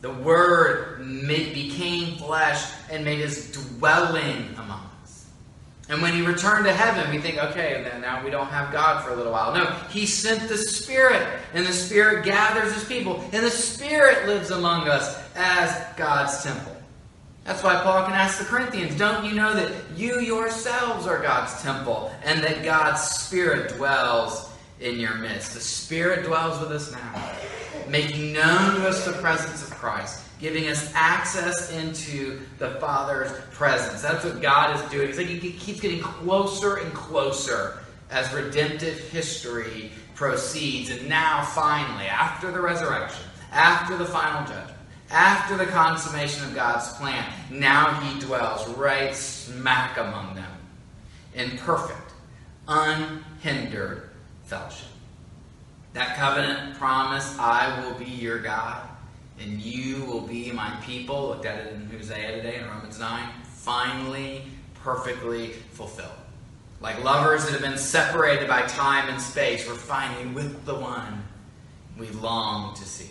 The 0.00 0.10
Word 0.10 1.06
became 1.28 2.16
flesh 2.16 2.72
and 2.90 3.04
made 3.04 3.18
his 3.18 3.52
dwelling 3.52 4.54
and 5.90 6.00
when 6.00 6.14
he 6.14 6.22
returned 6.22 6.66
to 6.66 6.72
heaven, 6.72 7.10
we 7.10 7.20
think, 7.20 7.38
okay, 7.38 7.82
then 7.82 8.00
now 8.00 8.24
we 8.24 8.30
don't 8.30 8.46
have 8.46 8.72
God 8.72 9.04
for 9.04 9.10
a 9.10 9.16
little 9.16 9.32
while. 9.32 9.52
No, 9.52 9.64
he 9.90 10.06
sent 10.06 10.48
the 10.48 10.56
Spirit, 10.56 11.26
and 11.52 11.66
the 11.66 11.72
Spirit 11.72 12.24
gathers 12.24 12.72
his 12.72 12.84
people, 12.84 13.24
and 13.32 13.44
the 13.44 13.50
Spirit 13.50 14.28
lives 14.28 14.52
among 14.52 14.88
us 14.88 15.20
as 15.34 15.84
God's 15.96 16.44
temple. 16.44 16.76
That's 17.42 17.64
why 17.64 17.74
Paul 17.82 18.04
can 18.04 18.14
ask 18.14 18.38
the 18.38 18.44
Corinthians, 18.44 18.96
don't 18.96 19.24
you 19.24 19.32
know 19.32 19.52
that 19.52 19.72
you 19.96 20.20
yourselves 20.20 21.08
are 21.08 21.20
God's 21.20 21.60
temple, 21.60 22.12
and 22.22 22.40
that 22.44 22.62
God's 22.62 23.02
Spirit 23.02 23.76
dwells 23.76 24.48
in 24.78 25.00
your 25.00 25.16
midst? 25.16 25.54
The 25.54 25.60
Spirit 25.60 26.24
dwells 26.24 26.60
with 26.60 26.70
us 26.70 26.92
now, 26.92 27.32
making 27.88 28.32
known 28.32 28.76
to 28.76 28.88
us 28.88 29.04
the 29.04 29.14
presence 29.14 29.64
of 29.64 29.70
Christ 29.70 30.29
giving 30.40 30.68
us 30.68 30.90
access 30.94 31.70
into 31.72 32.40
the 32.58 32.70
Father's 32.72 33.30
presence. 33.50 34.00
That's 34.02 34.24
what 34.24 34.40
God 34.40 34.76
is 34.76 34.90
doing. 34.90 35.08
It's 35.08 35.18
like 35.18 35.26
He 35.26 35.52
keeps 35.52 35.80
getting 35.80 36.00
closer 36.00 36.76
and 36.76 36.92
closer 36.94 37.78
as 38.10 38.32
redemptive 38.32 38.98
history 39.10 39.92
proceeds. 40.14 40.90
And 40.90 41.08
now, 41.08 41.44
finally, 41.44 42.06
after 42.06 42.50
the 42.50 42.60
resurrection, 42.60 43.24
after 43.52 43.96
the 43.96 44.06
final 44.06 44.46
judgment, 44.46 44.76
after 45.10 45.56
the 45.56 45.66
consummation 45.66 46.44
of 46.44 46.54
God's 46.54 46.90
plan, 46.94 47.24
now 47.50 47.92
He 48.00 48.20
dwells 48.20 48.66
right 48.76 49.14
smack 49.14 49.98
among 49.98 50.34
them 50.34 50.52
in 51.34 51.58
perfect, 51.58 52.12
unhindered 52.66 54.10
fellowship. 54.44 54.86
That 55.92 56.16
covenant 56.16 56.76
promise, 56.78 57.36
I 57.38 57.84
will 57.84 57.94
be 57.94 58.04
your 58.04 58.38
God 58.38 58.88
and 59.40 59.60
you 59.60 60.04
will 60.04 60.20
be 60.20 60.52
my 60.52 60.76
people. 60.82 61.28
Looked 61.28 61.46
at 61.46 61.66
it 61.66 61.72
in 61.72 61.88
Hosea 61.90 62.36
today 62.36 62.56
in 62.56 62.66
Romans 62.66 62.98
9. 62.98 63.28
Finally, 63.44 64.42
perfectly 64.74 65.52
fulfilled. 65.72 66.10
Like 66.80 67.02
lovers 67.04 67.44
that 67.44 67.52
have 67.52 67.60
been 67.60 67.78
separated 67.78 68.48
by 68.48 68.62
time 68.62 69.08
and 69.08 69.20
space, 69.20 69.66
we're 69.68 69.74
finally 69.74 70.26
with 70.32 70.64
the 70.64 70.74
one 70.74 71.22
we 71.98 72.08
long 72.08 72.74
to 72.74 72.84
see. 72.84 73.10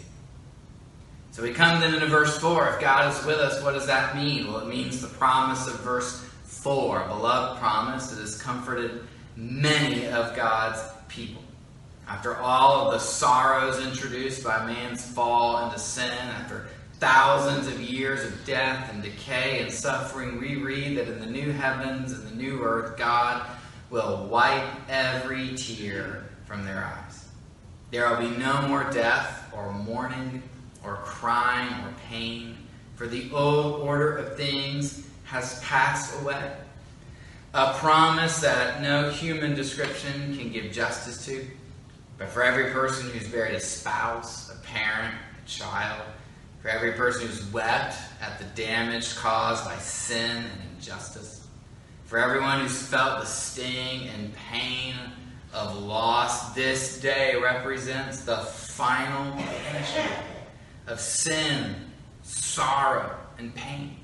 So 1.32 1.44
we 1.44 1.54
come 1.54 1.80
then 1.80 1.94
into 1.94 2.08
verse 2.08 2.38
4. 2.40 2.70
If 2.70 2.82
God 2.82 3.14
is 3.14 3.26
with 3.26 3.38
us, 3.38 3.64
what 3.64 3.74
does 3.74 3.86
that 3.88 4.16
mean? 4.16 4.48
Well, 4.48 4.60
it 4.60 4.68
means 4.68 5.02
the 5.02 5.08
promise 5.08 5.68
of 5.68 5.80
verse 5.82 6.26
4, 6.46 7.04
a 7.04 7.08
beloved 7.08 7.60
promise 7.60 8.10
that 8.10 8.20
has 8.20 8.42
comforted 8.42 9.04
many 9.36 10.08
of 10.08 10.36
God's 10.36 10.82
people. 11.08 11.44
After 12.10 12.36
all 12.38 12.88
of 12.88 12.94
the 12.94 13.00
sorrows 13.00 13.86
introduced 13.86 14.44
by 14.44 14.66
man's 14.66 15.06
fall 15.06 15.64
into 15.64 15.78
sin, 15.78 16.12
after 16.12 16.66
thousands 17.00 17.68
of 17.68 17.80
years 17.80 18.26
of 18.26 18.46
death 18.46 18.92
and 18.92 19.04
decay 19.04 19.62
and 19.62 19.72
suffering, 19.72 20.42
we 20.42 20.56
read 20.56 20.98
that 20.98 21.08
in 21.08 21.20
the 21.20 21.28
new 21.28 21.52
heavens 21.52 22.12
and 22.12 22.28
the 22.28 22.36
new 22.36 22.64
earth, 22.64 22.98
God 22.98 23.46
will 23.92 24.26
wipe 24.26 24.68
every 24.90 25.56
tear 25.56 26.26
from 26.46 26.66
their 26.66 26.84
eyes. 26.84 27.28
There 27.92 28.10
will 28.10 28.28
be 28.28 28.36
no 28.38 28.68
more 28.68 28.90
death 28.92 29.48
or 29.54 29.72
mourning 29.72 30.42
or 30.84 30.96
crying 30.98 31.72
or 31.86 31.94
pain, 32.10 32.58
for 32.96 33.06
the 33.06 33.30
old 33.32 33.82
order 33.82 34.18
of 34.18 34.36
things 34.36 35.08
has 35.26 35.60
passed 35.64 36.20
away. 36.22 36.54
A 37.54 37.74
promise 37.76 38.42
that 38.42 38.82
no 38.82 39.12
human 39.12 39.54
description 39.54 40.36
can 40.36 40.52
give 40.52 40.72
justice 40.72 41.24
to. 41.28 41.46
But 42.20 42.28
for 42.28 42.44
every 42.44 42.72
person 42.72 43.10
who's 43.10 43.30
buried 43.30 43.56
a 43.56 43.62
spouse, 43.62 44.52
a 44.54 44.58
parent, 44.68 45.16
a 45.42 45.48
child, 45.48 46.04
for 46.62 46.68
every 46.68 46.92
person 46.92 47.26
who's 47.26 47.50
wept 47.54 47.96
at 48.22 48.38
the 48.38 48.46
damage 48.62 49.16
caused 49.16 49.64
by 49.64 49.78
sin 49.78 50.44
and 50.44 50.62
injustice, 50.76 51.48
for 52.04 52.20
everyone 52.20 52.60
who's 52.60 52.82
felt 52.82 53.22
the 53.22 53.26
sting 53.26 54.10
and 54.10 54.36
pain 54.36 54.96
of 55.54 55.82
loss, 55.82 56.54
this 56.54 57.00
day 57.00 57.36
represents 57.42 58.22
the 58.26 58.38
final 58.38 59.38
finishing 59.38 60.12
of 60.88 61.00
sin, 61.00 61.74
sorrow, 62.24 63.16
and 63.38 63.56
pain. 63.56 63.96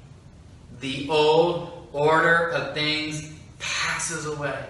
The 0.79 1.09
old 1.09 1.89
order 1.91 2.49
of 2.51 2.73
things 2.73 3.33
passes 3.59 4.25
away, 4.25 4.65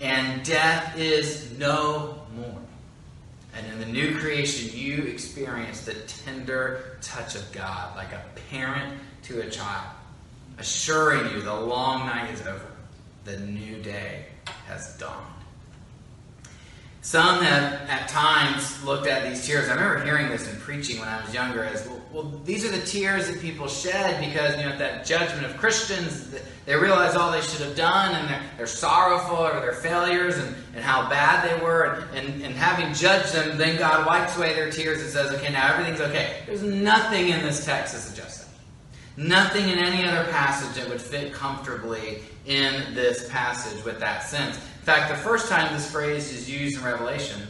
and 0.00 0.42
death 0.44 0.96
is 0.96 1.58
no. 1.58 2.23
And 3.56 3.66
in 3.72 3.78
the 3.78 3.86
new 3.86 4.18
creation, 4.18 4.76
you 4.76 5.04
experience 5.04 5.84
the 5.84 5.94
tender 6.24 6.98
touch 7.00 7.34
of 7.36 7.50
God, 7.52 7.96
like 7.96 8.12
a 8.12 8.22
parent 8.50 8.98
to 9.24 9.40
a 9.40 9.50
child, 9.50 9.88
assuring 10.58 11.32
you 11.32 11.40
the 11.40 11.54
long 11.54 12.06
night 12.06 12.32
is 12.32 12.40
over, 12.42 12.72
the 13.24 13.38
new 13.38 13.80
day 13.82 14.26
has 14.66 14.96
dawned. 14.98 15.33
Some 17.04 17.42
have 17.42 17.86
at 17.90 18.08
times 18.08 18.82
looked 18.82 19.06
at 19.06 19.28
these 19.28 19.46
tears. 19.46 19.68
I 19.68 19.74
remember 19.74 20.02
hearing 20.02 20.30
this 20.30 20.50
in 20.50 20.58
preaching 20.60 20.98
when 21.00 21.06
I 21.06 21.22
was 21.22 21.34
younger 21.34 21.62
as 21.62 21.86
well, 21.86 22.00
well 22.10 22.22
these 22.46 22.64
are 22.64 22.70
the 22.70 22.80
tears 22.80 23.28
that 23.28 23.42
people 23.42 23.68
shed 23.68 24.26
because, 24.26 24.56
you 24.56 24.62
know, 24.62 24.78
that 24.78 25.04
judgment 25.04 25.44
of 25.44 25.54
Christians, 25.58 26.34
they 26.64 26.74
realize 26.74 27.14
all 27.14 27.30
they 27.30 27.42
should 27.42 27.60
have 27.60 27.76
done 27.76 28.14
and 28.14 28.30
they're, 28.30 28.42
they're 28.56 28.66
sorrowful 28.66 29.36
over 29.36 29.60
their 29.60 29.74
failures 29.74 30.38
and, 30.38 30.56
and 30.74 30.82
how 30.82 31.06
bad 31.10 31.46
they 31.46 31.62
were. 31.62 32.06
And, 32.14 32.26
and, 32.26 32.42
and 32.42 32.54
having 32.54 32.94
judged 32.94 33.34
them, 33.34 33.58
then 33.58 33.76
God 33.76 34.06
wipes 34.06 34.38
away 34.38 34.54
their 34.54 34.70
tears 34.70 35.02
and 35.02 35.10
says, 35.10 35.30
okay, 35.32 35.52
now 35.52 35.74
everything's 35.74 36.00
okay. 36.00 36.38
There's 36.46 36.62
nothing 36.62 37.28
in 37.28 37.42
this 37.42 37.66
text 37.66 37.92
that 37.92 38.00
suggests 38.00 38.44
that. 38.44 38.48
Nothing 39.22 39.68
in 39.68 39.78
any 39.78 40.08
other 40.08 40.24
passage 40.32 40.74
that 40.82 40.88
would 40.88 41.02
fit 41.02 41.34
comfortably 41.34 42.22
in 42.46 42.94
this 42.94 43.28
passage 43.28 43.84
with 43.84 44.00
that 44.00 44.22
sense. 44.22 44.58
In 44.84 44.92
fact, 44.92 45.08
the 45.08 45.16
first 45.16 45.48
time 45.48 45.72
this 45.72 45.90
phrase 45.90 46.30
is 46.30 46.50
used 46.50 46.76
in 46.76 46.84
Revelation, 46.84 47.40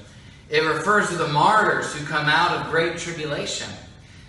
it 0.51 0.61
refers 0.61 1.09
to 1.09 1.17
the 1.17 1.27
martyrs 1.27 1.93
who 1.93 2.07
come 2.07 2.29
out 2.29 2.53
of 2.53 2.71
great 2.71 2.97
tribulation, 2.97 3.69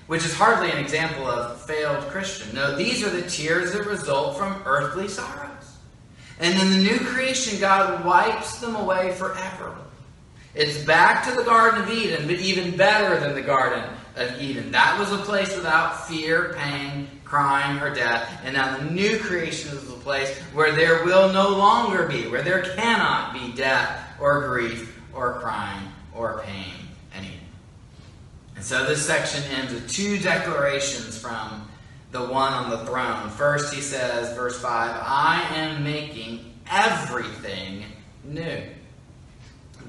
which 0.07 0.25
is 0.25 0.33
hardly 0.33 0.71
an 0.71 0.79
example 0.79 1.27
of 1.27 1.61
failed 1.67 2.03
Christian. 2.05 2.55
No, 2.55 2.75
these 2.75 3.03
are 3.03 3.11
the 3.11 3.21
tears 3.29 3.73
that 3.73 3.85
result 3.85 4.39
from 4.39 4.59
earthly 4.65 5.07
sorrows. 5.07 5.77
And 6.39 6.59
in 6.59 6.71
the 6.71 6.89
new 6.89 6.97
creation, 6.97 7.59
God 7.59 8.03
wipes 8.03 8.57
them 8.59 8.75
away 8.75 9.11
forever. 9.11 9.77
It's 10.55 10.83
back 10.83 11.25
to 11.25 11.35
the 11.35 11.43
Garden 11.43 11.83
of 11.83 11.91
Eden, 11.91 12.25
but 12.25 12.37
even 12.37 12.75
better 12.75 13.19
than 13.19 13.35
the 13.35 13.43
Garden 13.43 13.87
of 14.15 14.41
Eden. 14.41 14.71
That 14.71 14.97
was 14.97 15.11
a 15.11 15.23
place 15.23 15.55
without 15.55 16.07
fear, 16.07 16.55
pain, 16.57 17.07
crying, 17.23 17.79
or 17.83 17.93
death. 17.93 18.41
And 18.43 18.55
now 18.55 18.75
the 18.75 18.85
new 18.85 19.19
creation 19.19 19.77
is 19.77 19.94
place 20.05 20.37
where 20.53 20.71
there 20.71 21.03
will 21.03 21.33
no 21.33 21.49
longer 21.49 22.07
be, 22.07 22.27
where 22.27 22.43
there 22.43 22.61
cannot 22.75 23.33
be 23.33 23.51
death 23.53 24.07
or 24.21 24.47
grief 24.47 24.97
or 25.13 25.39
crime 25.39 25.91
or 26.13 26.43
pain 26.45 26.73
anymore. 27.15 27.39
And 28.55 28.63
so 28.63 28.85
this 28.85 29.03
section 29.03 29.43
ends 29.51 29.73
with 29.73 29.89
two 29.89 30.19
declarations 30.19 31.17
from 31.17 31.67
the 32.11 32.21
one 32.21 32.53
on 32.53 32.69
the 32.69 32.85
throne. 32.85 33.29
First, 33.31 33.73
he 33.73 33.81
says, 33.81 34.33
verse 34.35 34.61
5, 34.61 34.71
I 34.71 35.43
am 35.55 35.83
making 35.83 36.53
everything 36.71 37.83
new. 38.23 38.61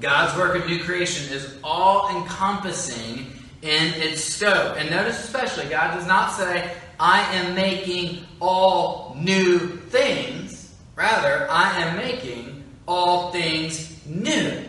God's 0.01 0.35
work 0.37 0.55
of 0.61 0.67
new 0.67 0.83
creation 0.83 1.31
is 1.31 1.57
all 1.63 2.09
encompassing 2.17 3.27
in 3.61 3.93
its 3.93 4.23
scope. 4.23 4.77
And 4.77 4.89
notice 4.89 5.23
especially, 5.23 5.65
God 5.69 5.93
does 5.93 6.07
not 6.07 6.31
say, 6.31 6.71
I 6.99 7.21
am 7.35 7.55
making 7.55 8.25
all 8.39 9.15
new 9.19 9.59
things. 9.59 10.75
Rather, 10.95 11.47
I 11.49 11.81
am 11.81 11.97
making 11.97 12.63
all 12.87 13.31
things 13.31 14.05
new. 14.05 14.63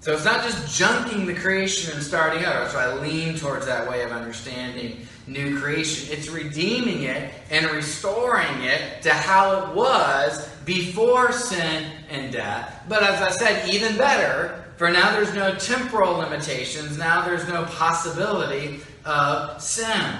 So 0.00 0.12
it's 0.12 0.24
not 0.24 0.44
just 0.44 0.80
junking 0.80 1.26
the 1.26 1.34
creation 1.34 1.94
and 1.94 2.02
starting 2.02 2.44
over. 2.44 2.68
So 2.68 2.78
I 2.78 2.94
lean 3.00 3.36
towards 3.36 3.66
that 3.66 3.88
way 3.88 4.02
of 4.02 4.12
understanding 4.12 5.06
new 5.26 5.58
creation. 5.58 6.16
It's 6.16 6.28
redeeming 6.28 7.02
it 7.02 7.32
and 7.50 7.66
restoring 7.70 8.62
it 8.62 9.02
to 9.02 9.10
how 9.10 9.62
it 9.62 9.74
was 9.74 10.48
before 10.64 11.32
sin 11.32 11.90
and 12.10 12.32
death. 12.32 12.84
But 12.88 13.02
as 13.02 13.20
I 13.20 13.30
said, 13.30 13.68
even 13.68 13.96
better, 13.96 14.64
for 14.76 14.90
now 14.90 15.12
there's 15.12 15.34
no 15.34 15.54
temporal 15.56 16.18
limitations. 16.18 16.96
Now 16.96 17.24
there's 17.24 17.46
no 17.48 17.64
possibility 17.64 18.80
of 19.04 19.60
sin. 19.60 20.18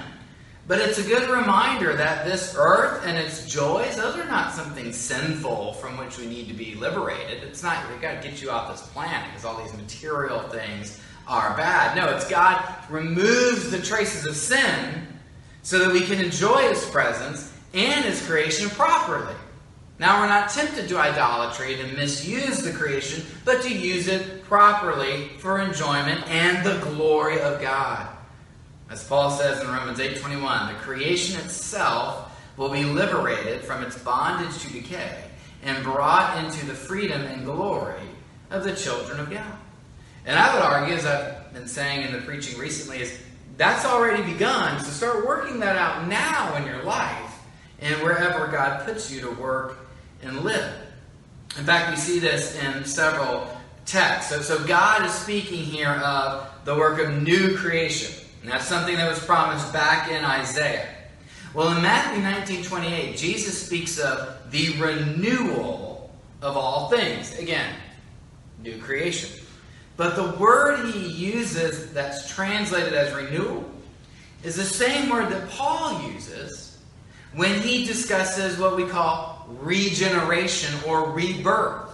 But 0.69 0.81
it's 0.81 0.99
a 0.99 1.03
good 1.03 1.31
reminder 1.31 1.97
that 1.97 2.27
this 2.27 2.55
earth 2.55 3.03
and 3.07 3.17
its 3.17 3.51
joys, 3.51 3.97
those 3.97 4.17
are 4.17 4.27
not 4.27 4.53
something 4.53 4.93
sinful 4.93 5.73
from 5.73 5.97
which 5.97 6.19
we 6.19 6.27
need 6.27 6.47
to 6.49 6.55
be 6.55 6.75
liberated. 6.75 7.43
It's 7.43 7.63
not, 7.63 7.91
we've 7.91 8.03
got 8.03 8.23
to 8.23 8.29
get 8.29 8.43
you 8.43 8.51
off 8.51 8.71
this 8.71 8.87
planet 8.89 9.27
because 9.31 9.47
all 9.47 9.63
these 9.63 9.73
material 9.73 10.41
things 10.51 11.01
are 11.27 11.57
bad. 11.57 11.97
No, 11.97 12.15
it's 12.15 12.29
God 12.29 12.63
removes 12.91 13.71
the 13.71 13.81
traces 13.81 14.27
of 14.27 14.37
sin 14.37 15.07
so 15.63 15.79
that 15.79 15.91
we 15.91 16.03
can 16.03 16.21
enjoy 16.23 16.69
His 16.69 16.85
presence 16.91 17.51
and 17.73 18.05
His 18.05 18.25
creation 18.27 18.69
properly. 18.69 19.35
Now, 19.99 20.21
we're 20.21 20.29
not 20.29 20.51
tempted 20.51 20.87
to 20.91 20.99
idolatry, 20.99 21.77
to 21.77 21.87
misuse 21.97 22.59
the 22.59 22.73
creation, 22.73 23.25
but 23.47 23.63
to 23.63 23.75
use 23.75 24.07
it 24.07 24.45
properly 24.45 25.29
for 25.39 25.61
enjoyment 25.61 26.29
and 26.29 26.65
the 26.65 26.79
glory 26.91 27.41
of 27.41 27.59
God. 27.63 28.18
As 28.91 29.05
Paul 29.05 29.31
says 29.31 29.61
in 29.61 29.69
Romans 29.69 30.01
8:21, 30.01 30.69
the 30.69 30.81
creation 30.81 31.39
itself 31.41 32.31
will 32.57 32.71
be 32.71 32.85
liberated 32.85 33.63
from 33.63 33.83
its 33.83 33.99
bondage 33.99 34.59
to 34.63 34.73
decay 34.73 35.25
and 35.63 35.85
brought 35.85 36.43
into 36.45 36.65
the 36.67 36.75
freedom 36.75 37.23
and 37.23 37.45
glory 37.45 38.01
of 38.51 38.65
the 38.65 38.75
children 38.75 39.21
of 39.21 39.31
God. 39.31 39.57
And 40.25 40.39
I 40.39 40.55
would 40.55 40.63
argue, 40.63 40.95
as 40.95 41.07
I've 41.07 41.53
been 41.53 41.69
saying 41.69 42.07
in 42.07 42.13
the 42.13 42.21
preaching 42.21 42.59
recently, 42.59 43.01
is 43.01 43.19
that's 43.57 43.85
already 43.85 44.23
begun. 44.23 44.79
So 44.81 44.91
start 44.91 45.27
working 45.27 45.61
that 45.61 45.77
out 45.77 46.07
now 46.07 46.55
in 46.57 46.65
your 46.65 46.83
life 46.83 47.41
and 47.81 47.95
wherever 48.03 48.47
God 48.47 48.85
puts 48.85 49.11
you 49.11 49.21
to 49.23 49.31
work 49.31 49.79
and 50.23 50.41
live. 50.41 50.73
In 51.59 51.65
fact, 51.65 51.91
we 51.91 51.97
see 51.97 52.19
this 52.19 52.57
in 52.63 52.85
several 52.85 53.49
texts. 53.85 54.31
So, 54.31 54.43
so 54.43 54.65
God 54.65 55.05
is 55.07 55.13
speaking 55.13 55.65
here 55.65 55.91
of 55.91 56.49
the 56.65 56.75
work 56.75 57.01
of 57.01 57.23
new 57.23 57.57
creation. 57.57 58.28
And 58.43 58.51
that's 58.51 58.67
something 58.67 58.97
that 58.97 59.09
was 59.09 59.19
promised 59.25 59.73
back 59.73 60.11
in 60.11 60.25
Isaiah. 60.25 60.89
Well, 61.55 61.75
in 61.77 61.83
Matthew 61.83 62.23
19 62.23 62.65
28, 62.65 63.17
Jesus 63.17 63.67
speaks 63.67 63.99
of 63.99 64.51
the 64.51 64.75
renewal 64.79 66.11
of 66.43 66.57
all 66.57 66.89
things. 66.89 67.39
Again, 67.39 67.75
new 68.63 68.79
creation. 68.79 69.45
But 69.97 70.15
the 70.15 70.39
word 70.39 70.93
he 70.93 71.09
uses 71.09 71.93
that's 71.93 72.33
translated 72.33 72.95
as 72.95 73.13
renewal 73.15 73.69
is 74.45 74.55
the 74.55 74.65
same 74.65 75.09
word 75.09 75.31
that 75.31 75.49
Paul 75.51 76.01
uses 76.13 76.79
when 77.35 77.61
he 77.61 77.85
discusses 77.85 78.59
what 78.59 78.77
we 78.77 78.85
call 78.85 79.47
regeneration 79.49 80.73
or 80.87 81.11
rebirth. 81.11 81.89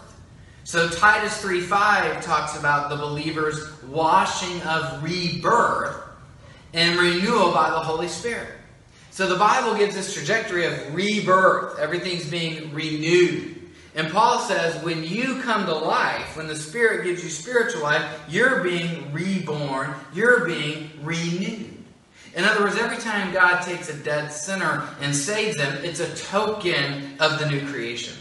So 0.64 0.88
Titus 0.88 1.40
3:5 1.42 2.22
talks 2.22 2.56
about 2.58 2.90
the 2.90 2.96
believer's 2.96 3.82
washing 3.84 4.60
of 4.62 5.02
rebirth 5.02 5.96
and 6.74 6.98
renewal 6.98 7.52
by 7.52 7.70
the 7.70 7.78
Holy 7.78 8.08
Spirit. 8.08 8.48
So 9.10 9.28
the 9.28 9.36
Bible 9.36 9.76
gives 9.76 9.94
this 9.94 10.12
trajectory 10.12 10.66
of 10.66 10.94
rebirth. 10.94 11.78
Everything's 11.78 12.28
being 12.28 12.74
renewed. 12.74 13.54
And 13.94 14.10
Paul 14.10 14.40
says 14.40 14.82
when 14.82 15.04
you 15.04 15.40
come 15.40 15.66
to 15.66 15.74
life, 15.74 16.36
when 16.36 16.48
the 16.48 16.56
Spirit 16.56 17.04
gives 17.04 17.22
you 17.22 17.30
spiritual 17.30 17.82
life, 17.82 18.04
you're 18.28 18.62
being 18.64 19.12
reborn, 19.12 19.94
you're 20.12 20.44
being 20.44 20.90
renewed. 21.02 21.70
In 22.34 22.44
other 22.44 22.64
words, 22.64 22.76
every 22.76 22.96
time 22.96 23.32
God 23.32 23.60
takes 23.60 23.88
a 23.88 23.96
dead 23.96 24.32
sinner 24.32 24.82
and 25.00 25.14
saves 25.14 25.56
them, 25.56 25.84
it's 25.84 26.00
a 26.00 26.12
token 26.16 27.16
of 27.20 27.38
the 27.38 27.48
new 27.48 27.64
creation. 27.70 28.14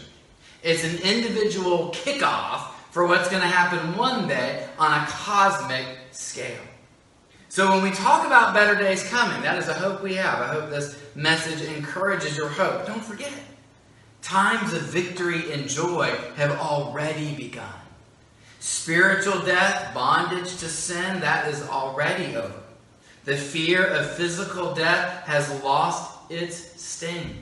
It's 0.62 0.84
an 0.84 0.96
individual 1.02 1.90
kickoff 1.90 2.72
for 2.92 3.08
what's 3.08 3.28
going 3.28 3.42
to 3.42 3.48
happen 3.48 3.96
one 3.96 4.28
day 4.28 4.68
on 4.78 4.92
a 4.92 5.04
cosmic 5.06 5.84
scale. 6.12 6.62
So 7.54 7.70
when 7.70 7.84
we 7.84 7.92
talk 7.92 8.26
about 8.26 8.52
better 8.52 8.74
days 8.74 9.08
coming, 9.08 9.40
that 9.42 9.56
is 9.58 9.68
a 9.68 9.74
hope 9.74 10.02
we 10.02 10.14
have. 10.14 10.40
I 10.40 10.52
hope 10.52 10.70
this 10.70 11.00
message 11.14 11.62
encourages 11.68 12.36
your 12.36 12.48
hope. 12.48 12.84
Don't 12.84 13.04
forget, 13.04 13.32
times 14.22 14.72
of 14.72 14.82
victory 14.82 15.52
and 15.52 15.68
joy 15.68 16.06
have 16.34 16.50
already 16.58 17.32
begun. 17.36 17.72
Spiritual 18.58 19.40
death, 19.42 19.94
bondage 19.94 20.56
to 20.56 20.68
sin, 20.68 21.20
that 21.20 21.46
is 21.46 21.62
already 21.68 22.34
over. 22.34 22.60
The 23.24 23.36
fear 23.36 23.86
of 23.86 24.10
physical 24.16 24.74
death 24.74 25.24
has 25.28 25.62
lost 25.62 26.28
its 26.32 26.82
sting. 26.82 27.40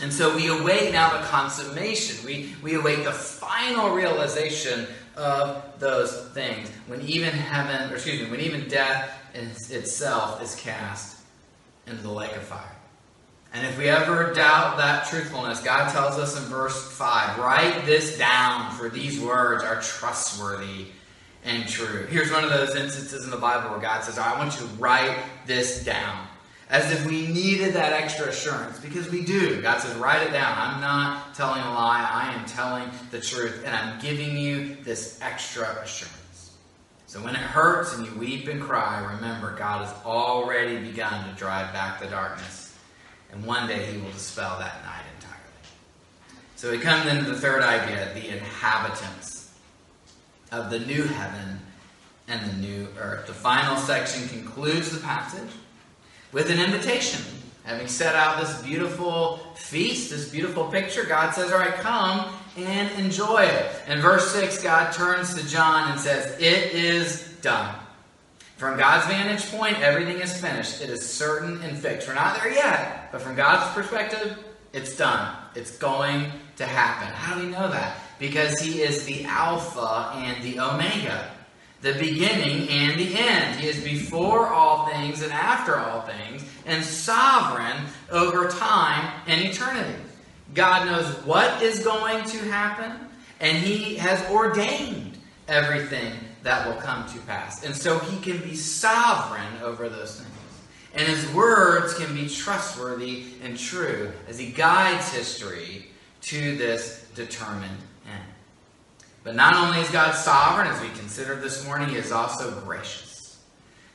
And 0.00 0.12
so 0.12 0.34
we 0.34 0.48
await 0.48 0.92
now 0.92 1.18
the 1.18 1.26
consummation. 1.26 2.24
We, 2.24 2.54
we 2.62 2.74
await 2.74 3.04
the 3.04 3.12
final 3.12 3.90
realization 3.90 4.86
of 5.16 5.64
those 5.80 6.28
things. 6.28 6.68
When 6.86 7.00
even 7.02 7.30
heaven, 7.30 7.90
or 7.90 7.96
excuse 7.96 8.22
me, 8.22 8.30
when 8.30 8.40
even 8.40 8.68
death 8.68 9.12
itself 9.34 10.42
is 10.42 10.54
cast 10.54 11.20
into 11.86 12.02
the 12.02 12.12
lake 12.12 12.34
of 12.36 12.42
fire. 12.42 12.76
And 13.52 13.66
if 13.66 13.78
we 13.78 13.88
ever 13.88 14.32
doubt 14.34 14.76
that 14.76 15.06
truthfulness, 15.06 15.62
God 15.62 15.90
tells 15.90 16.18
us 16.18 16.36
in 16.36 16.44
verse 16.44 16.92
5 16.92 17.38
write 17.38 17.86
this 17.86 18.18
down, 18.18 18.70
for 18.72 18.88
these 18.88 19.20
words 19.20 19.64
are 19.64 19.80
trustworthy 19.80 20.86
and 21.44 21.66
true. 21.66 22.06
Here's 22.10 22.30
one 22.30 22.44
of 22.44 22.50
those 22.50 22.76
instances 22.76 23.24
in 23.24 23.30
the 23.30 23.38
Bible 23.38 23.70
where 23.70 23.80
God 23.80 24.04
says, 24.04 24.18
I 24.18 24.38
want 24.38 24.60
you 24.60 24.66
to 24.66 24.72
write 24.74 25.16
this 25.46 25.84
down. 25.84 26.27
As 26.70 26.92
if 26.92 27.06
we 27.06 27.26
needed 27.26 27.72
that 27.74 27.94
extra 27.94 28.26
assurance, 28.28 28.78
because 28.78 29.10
we 29.10 29.24
do. 29.24 29.62
God 29.62 29.80
says, 29.80 29.96
write 29.96 30.26
it 30.26 30.32
down. 30.32 30.54
I'm 30.58 30.80
not 30.82 31.34
telling 31.34 31.62
a 31.62 31.72
lie, 31.72 32.06
I 32.12 32.34
am 32.34 32.44
telling 32.44 32.90
the 33.10 33.20
truth, 33.20 33.62
and 33.64 33.74
I'm 33.74 33.98
giving 34.00 34.36
you 34.36 34.76
this 34.84 35.18
extra 35.22 35.64
assurance. 35.82 36.18
So 37.06 37.20
when 37.20 37.34
it 37.34 37.40
hurts 37.40 37.96
and 37.96 38.06
you 38.06 38.14
weep 38.18 38.48
and 38.48 38.60
cry, 38.60 39.02
remember 39.14 39.56
God 39.56 39.86
has 39.86 39.94
already 40.04 40.78
begun 40.78 41.26
to 41.26 41.34
drive 41.36 41.72
back 41.72 42.00
the 42.00 42.06
darkness. 42.06 42.76
And 43.32 43.44
one 43.46 43.66
day 43.66 43.86
he 43.86 43.96
will 43.98 44.10
dispel 44.10 44.58
that 44.58 44.84
night 44.84 45.04
entirely. 45.16 45.38
So 46.56 46.70
we 46.70 46.78
come 46.78 47.08
into 47.08 47.30
the 47.30 47.38
third 47.38 47.62
idea 47.62 48.12
the 48.12 48.28
inhabitants 48.28 49.54
of 50.52 50.70
the 50.70 50.80
new 50.80 51.04
heaven 51.04 51.60
and 52.28 52.50
the 52.50 52.56
new 52.56 52.88
earth. 52.98 53.26
The 53.26 53.32
final 53.32 53.76
section 53.78 54.28
concludes 54.28 54.90
the 54.90 55.00
passage 55.00 55.50
with 56.32 56.50
an 56.50 56.58
invitation. 56.58 57.22
Having 57.64 57.88
set 57.88 58.14
out 58.14 58.40
this 58.40 58.62
beautiful 58.62 59.38
feast, 59.54 60.10
this 60.10 60.30
beautiful 60.30 60.64
picture, 60.64 61.04
God 61.04 61.34
says, 61.34 61.52
All 61.52 61.58
right, 61.58 61.74
come 61.74 62.32
and 62.56 62.90
enjoy 62.98 63.42
it. 63.42 63.66
In 63.86 64.00
verse 64.00 64.32
6, 64.32 64.62
God 64.62 64.92
turns 64.92 65.34
to 65.34 65.46
John 65.46 65.90
and 65.90 66.00
says, 66.00 66.40
It 66.40 66.72
is 66.72 67.36
done. 67.42 67.74
From 68.56 68.76
God's 68.76 69.06
vantage 69.06 69.50
point, 69.52 69.78
everything 69.80 70.20
is 70.20 70.36
finished. 70.40 70.80
It 70.80 70.90
is 70.90 71.08
certain 71.08 71.62
and 71.62 71.78
fixed. 71.78 72.08
We're 72.08 72.14
not 72.14 72.40
there 72.42 72.52
yet, 72.52 73.12
but 73.12 73.20
from 73.20 73.36
God's 73.36 73.72
perspective, 73.72 74.36
it's 74.72 74.96
done. 74.96 75.36
It's 75.54 75.76
going 75.78 76.32
to 76.56 76.66
happen. 76.66 77.08
How 77.14 77.36
do 77.36 77.46
we 77.46 77.52
know 77.52 77.70
that? 77.70 77.98
Because 78.18 78.58
He 78.58 78.82
is 78.82 79.04
the 79.04 79.24
Alpha 79.26 80.10
and 80.14 80.42
the 80.42 80.58
Omega, 80.58 81.30
the 81.80 81.92
beginning 81.94 82.68
and 82.68 82.98
the 82.98 83.18
end. 83.18 83.60
He 83.60 83.68
is 83.68 83.82
before 83.82 84.48
all 84.48 84.88
things 84.88 85.22
and 85.22 85.32
after 85.32 85.76
all 85.76 86.02
things, 86.02 86.44
and 86.66 86.84
sovereign 86.84 87.84
over 88.10 88.48
time 88.48 89.12
and 89.26 89.40
eternity. 89.40 89.94
God 90.54 90.86
knows 90.86 91.06
what 91.24 91.62
is 91.62 91.84
going 91.84 92.24
to 92.24 92.38
happen, 92.50 92.92
and 93.40 93.58
He 93.58 93.96
has 93.96 94.28
ordained 94.30 95.18
everything 95.46 96.12
that 96.42 96.66
will 96.66 96.80
come 96.80 97.06
to 97.08 97.18
pass. 97.20 97.64
And 97.64 97.74
so 97.74 97.98
he 97.98 98.18
can 98.18 98.38
be 98.38 98.54
sovereign 98.54 99.62
over 99.62 99.88
those 99.88 100.20
things. 100.20 100.28
And 100.94 101.06
his 101.06 101.30
words 101.32 101.94
can 101.94 102.14
be 102.14 102.28
trustworthy 102.28 103.24
and 103.42 103.58
true 103.58 104.12
as 104.28 104.38
he 104.38 104.50
guides 104.50 105.12
history 105.12 105.86
to 106.22 106.56
this 106.56 107.06
determined 107.14 107.78
end. 108.06 108.24
But 109.24 109.34
not 109.34 109.56
only 109.56 109.80
is 109.80 109.90
God 109.90 110.14
sovereign, 110.14 110.68
as 110.68 110.80
we 110.80 110.88
considered 110.90 111.42
this 111.42 111.64
morning, 111.64 111.88
he 111.88 111.96
is 111.96 112.12
also 112.12 112.50
gracious. 112.60 113.38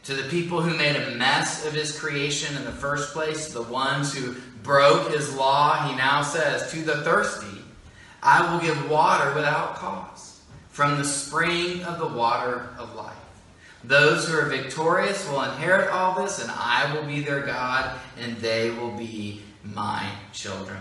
To 0.04 0.14
the 0.14 0.30
people 0.30 0.62
who 0.62 0.78
made 0.78 0.96
a 0.96 1.16
mess 1.16 1.66
of 1.66 1.74
his 1.74 1.98
creation 1.98 2.58
in 2.58 2.66
the 2.66 2.72
first 2.72 3.14
place, 3.14 3.54
the 3.54 3.62
ones 3.62 4.14
who 4.14 4.36
broke 4.62 5.12
his 5.12 5.34
law, 5.36 5.88
he 5.88 5.96
now 5.96 6.22
says, 6.22 6.72
To 6.72 6.82
the 6.82 6.98
thirsty, 7.04 7.62
I 8.22 8.52
will 8.52 8.60
give 8.60 8.90
water 8.90 9.34
without 9.34 9.76
cost 9.76 10.42
from 10.70 10.98
the 10.98 11.06
spring 11.06 11.84
of 11.84 12.00
the 12.00 12.08
water 12.08 12.70
of 12.78 12.96
life. 12.96 13.16
Those 13.84 14.28
who 14.28 14.38
are 14.38 14.46
victorious 14.46 15.28
will 15.30 15.44
inherit 15.44 15.90
all 15.90 16.22
this, 16.22 16.42
and 16.42 16.50
I 16.52 16.94
will 16.94 17.06
be 17.06 17.22
their 17.22 17.42
God, 17.42 18.00
and 18.18 18.38
they 18.38 18.72
will 18.72 18.92
be 18.92 19.42
my 19.64 20.10
children. 20.32 20.80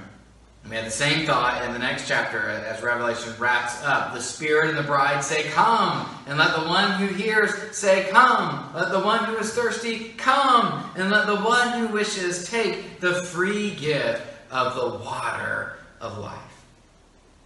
We 0.69 0.77
have 0.77 0.85
the 0.85 0.91
same 0.91 1.27
thought 1.27 1.63
in 1.65 1.73
the 1.73 1.79
next 1.79 2.07
chapter 2.07 2.39
as 2.39 2.83
Revelation 2.83 3.35
wraps 3.39 3.83
up. 3.83 4.15
The 4.15 4.21
Spirit 4.21 4.71
and 4.71 4.79
the 4.79 4.85
bride 4.85 5.23
say, 5.23 5.43
Come. 5.51 6.09
And 6.27 6.39
let 6.39 6.55
the 6.55 6.67
one 6.67 6.93
who 6.93 7.07
hears 7.09 7.77
say, 7.77 8.09
Come. 8.11 8.73
Let 8.75 8.91
the 8.91 9.01
one 9.01 9.25
who 9.25 9.37
is 9.37 9.53
thirsty 9.53 10.11
come. 10.17 10.89
And 10.97 11.11
let 11.11 11.27
the 11.27 11.37
one 11.37 11.79
who 11.79 11.89
wishes 11.89 12.49
take 12.49 13.01
the 13.01 13.23
free 13.25 13.75
gift 13.75 14.23
of 14.51 14.77
the 14.77 15.05
water 15.05 15.79
of 16.01 16.19
life. 16.19 16.39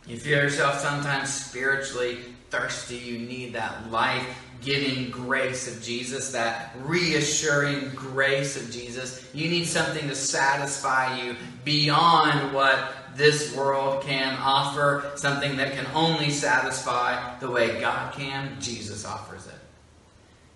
You 0.06 0.18
feel 0.18 0.38
yourself 0.38 0.78
sometimes 0.78 1.32
spiritually 1.32 2.18
thirsty. 2.50 2.96
You 2.96 3.18
need 3.18 3.54
that 3.54 3.90
life 3.90 4.24
giving 4.62 5.10
grace 5.10 5.74
of 5.74 5.82
Jesus, 5.82 6.32
that 6.32 6.74
reassuring 6.80 7.90
grace 7.90 8.56
of 8.56 8.70
Jesus. 8.70 9.28
You 9.34 9.48
need 9.48 9.64
something 9.64 10.08
to 10.08 10.14
satisfy 10.14 11.20
you 11.20 11.36
beyond 11.64 12.54
what 12.54 12.94
this 13.16 13.54
world 13.56 14.02
can 14.04 14.36
offer, 14.38 15.12
something 15.16 15.56
that 15.56 15.72
can 15.72 15.86
only 15.94 16.30
satisfy 16.30 17.38
the 17.38 17.50
way 17.50 17.80
God 17.80 18.12
can. 18.14 18.60
Jesus 18.60 19.04
offers 19.04 19.46
it. 19.46 19.54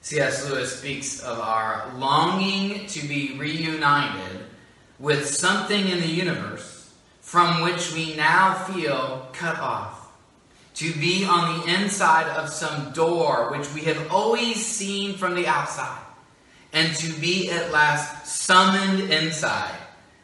C.S. 0.03 0.49
Lewis 0.49 0.79
speaks 0.79 1.21
of 1.21 1.39
our 1.41 1.93
longing 1.97 2.87
to 2.87 3.07
be 3.07 3.37
reunited 3.39 4.41
with 4.99 5.27
something 5.27 5.89
in 5.89 6.01
the 6.01 6.09
universe 6.09 6.93
from 7.21 7.63
which 7.63 7.93
we 7.93 8.17
now 8.17 8.55
feel 8.65 9.29
cut 9.33 9.59
off 9.59 10.01
to 10.75 10.93
be 10.95 11.25
on 11.25 11.61
the 11.61 11.75
inside 11.75 12.27
of 12.37 12.49
some 12.49 12.93
door 12.93 13.51
which 13.51 13.73
we 13.75 13.83
have 13.83 14.11
always 14.11 14.65
seen 14.65 15.15
from 15.17 15.35
the 15.35 15.47
outside, 15.47 16.01
and 16.73 16.95
to 16.97 17.13
be 17.21 17.51
at 17.51 17.71
last 17.71 18.27
summoned 18.27 19.11
inside 19.11 19.77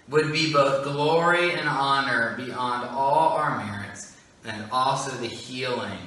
would 0.08 0.32
be 0.32 0.52
both 0.52 0.84
glory 0.84 1.52
and 1.52 1.68
honor 1.68 2.34
beyond 2.36 2.88
all 2.90 3.30
our 3.36 3.64
merits, 3.64 4.16
and 4.44 4.64
also 4.70 5.10
the 5.16 5.26
healing 5.26 5.98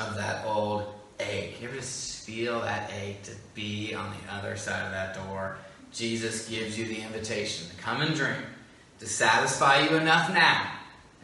of 0.00 0.14
that 0.16 0.44
old 0.46 0.94
ache. 1.20 1.60
You 1.60 1.68
ever 1.68 1.76
just 1.76 2.24
feel 2.26 2.60
that 2.60 2.90
ache 3.02 3.22
to 3.24 3.32
be 3.54 3.94
on 3.94 4.12
the 4.12 4.34
other 4.34 4.56
side 4.56 4.84
of 4.84 4.92
that 4.92 5.14
door? 5.14 5.58
Jesus 5.92 6.48
gives 6.48 6.78
you 6.78 6.86
the 6.86 7.00
invitation 7.00 7.68
to 7.68 7.76
come 7.76 8.00
and 8.00 8.14
drink, 8.14 8.38
to 9.00 9.06
satisfy 9.06 9.80
you 9.80 9.96
enough 9.96 10.32
now 10.32 10.70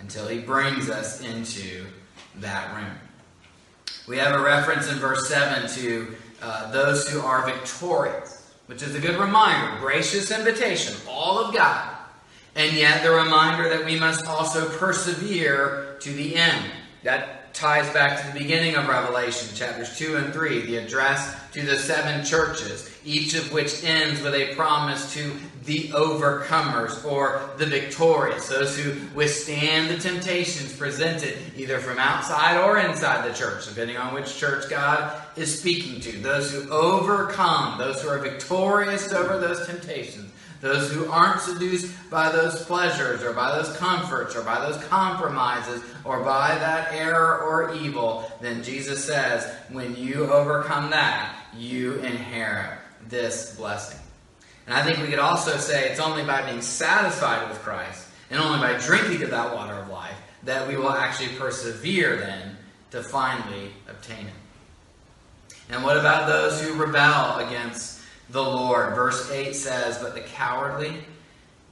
until 0.00 0.26
he 0.26 0.38
brings 0.38 0.90
us 0.90 1.22
into 1.22 1.84
that 2.36 2.74
room. 2.74 2.98
We 4.06 4.18
have 4.18 4.38
a 4.38 4.42
reference 4.42 4.90
in 4.90 4.98
verse 4.98 5.28
7 5.28 5.68
to 5.76 6.14
uh, 6.42 6.70
those 6.72 7.08
who 7.08 7.20
are 7.20 7.44
victorious, 7.46 8.52
which 8.66 8.82
is 8.82 8.94
a 8.94 9.00
good 9.00 9.18
reminder, 9.18 9.78
gracious 9.80 10.30
invitation, 10.30 10.94
all 11.08 11.38
of 11.38 11.54
God. 11.54 11.93
And 12.56 12.76
yet 12.76 13.02
the 13.02 13.10
reminder 13.10 13.68
that 13.68 13.84
we 13.84 13.98
must 13.98 14.26
also 14.26 14.68
persevere 14.78 15.96
to 16.00 16.12
the 16.12 16.36
end. 16.36 16.70
That 17.02 17.52
ties 17.54 17.92
back 17.92 18.20
to 18.20 18.32
the 18.32 18.38
beginning 18.38 18.74
of 18.74 18.88
Revelation, 18.88 19.54
chapters 19.54 19.96
2 19.96 20.16
and 20.16 20.32
3, 20.32 20.62
the 20.62 20.76
address 20.76 21.36
to 21.52 21.62
the 21.62 21.76
seven 21.76 22.24
churches, 22.24 22.90
each 23.04 23.34
of 23.34 23.52
which 23.52 23.84
ends 23.84 24.20
with 24.22 24.34
a 24.34 24.54
promise 24.56 25.14
to 25.14 25.32
the 25.64 25.88
overcomers 25.90 27.04
or 27.04 27.50
the 27.56 27.66
victorious, 27.66 28.48
those 28.48 28.76
who 28.76 28.94
withstand 29.14 29.88
the 29.88 29.96
temptations 29.96 30.76
presented 30.76 31.36
either 31.56 31.78
from 31.78 31.98
outside 31.98 32.60
or 32.60 32.78
inside 32.78 33.28
the 33.28 33.34
church, 33.34 33.66
depending 33.68 33.96
on 33.96 34.14
which 34.14 34.36
church 34.36 34.68
God 34.68 35.22
is 35.36 35.58
speaking 35.58 36.00
to, 36.00 36.12
those 36.18 36.50
who 36.50 36.68
overcome, 36.70 37.78
those 37.78 38.02
who 38.02 38.08
are 38.08 38.18
victorious 38.18 39.12
over 39.12 39.38
those 39.38 39.64
temptations 39.66 40.30
those 40.64 40.90
who 40.90 41.10
aren't 41.10 41.42
seduced 41.42 41.92
by 42.08 42.32
those 42.32 42.64
pleasures 42.64 43.22
or 43.22 43.34
by 43.34 43.54
those 43.54 43.76
comforts 43.76 44.34
or 44.34 44.42
by 44.42 44.58
those 44.60 44.82
compromises 44.84 45.82
or 46.04 46.24
by 46.24 46.56
that 46.56 46.90
error 46.90 47.38
or 47.42 47.74
evil, 47.74 48.32
then 48.40 48.62
Jesus 48.62 49.04
says, 49.04 49.46
when 49.70 49.94
you 49.94 50.32
overcome 50.32 50.88
that, 50.88 51.36
you 51.54 51.96
inherit 51.96 52.78
this 53.08 53.54
blessing. 53.56 54.00
And 54.66 54.74
I 54.74 54.82
think 54.82 55.00
we 55.00 55.08
could 55.08 55.18
also 55.18 55.58
say 55.58 55.90
it's 55.90 56.00
only 56.00 56.24
by 56.24 56.48
being 56.48 56.62
satisfied 56.62 57.46
with 57.50 57.58
Christ 57.58 58.08
and 58.30 58.40
only 58.40 58.58
by 58.58 58.78
drinking 58.78 59.22
of 59.22 59.30
that 59.32 59.54
water 59.54 59.74
of 59.74 59.90
life 59.90 60.16
that 60.44 60.66
we 60.66 60.78
will 60.78 60.92
actually 60.92 61.36
persevere 61.36 62.16
then 62.16 62.56
to 62.92 63.02
finally 63.02 63.70
obtain 63.86 64.26
it. 64.26 64.32
And 65.68 65.84
what 65.84 65.98
about 65.98 66.26
those 66.26 66.62
who 66.62 66.72
rebel 66.72 67.46
against 67.46 67.93
the 68.30 68.42
Lord. 68.42 68.94
Verse 68.94 69.30
8 69.30 69.54
says, 69.54 69.98
But 69.98 70.14
the 70.14 70.20
cowardly, 70.20 70.96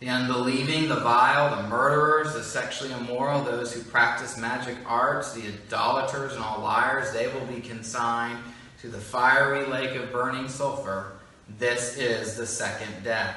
the 0.00 0.08
unbelieving, 0.08 0.88
the 0.88 0.96
vile, 0.96 1.56
the 1.56 1.68
murderers, 1.68 2.34
the 2.34 2.42
sexually 2.42 2.92
immoral, 2.92 3.42
those 3.42 3.72
who 3.72 3.82
practice 3.82 4.36
magic 4.36 4.76
arts, 4.86 5.32
the 5.32 5.46
idolaters, 5.46 6.34
and 6.34 6.42
all 6.42 6.60
liars, 6.60 7.12
they 7.12 7.28
will 7.28 7.46
be 7.46 7.60
consigned 7.60 8.38
to 8.80 8.88
the 8.88 8.98
fiery 8.98 9.64
lake 9.66 9.94
of 9.94 10.10
burning 10.10 10.48
sulfur. 10.48 11.12
This 11.58 11.96
is 11.96 12.36
the 12.36 12.46
second 12.46 13.04
death. 13.04 13.36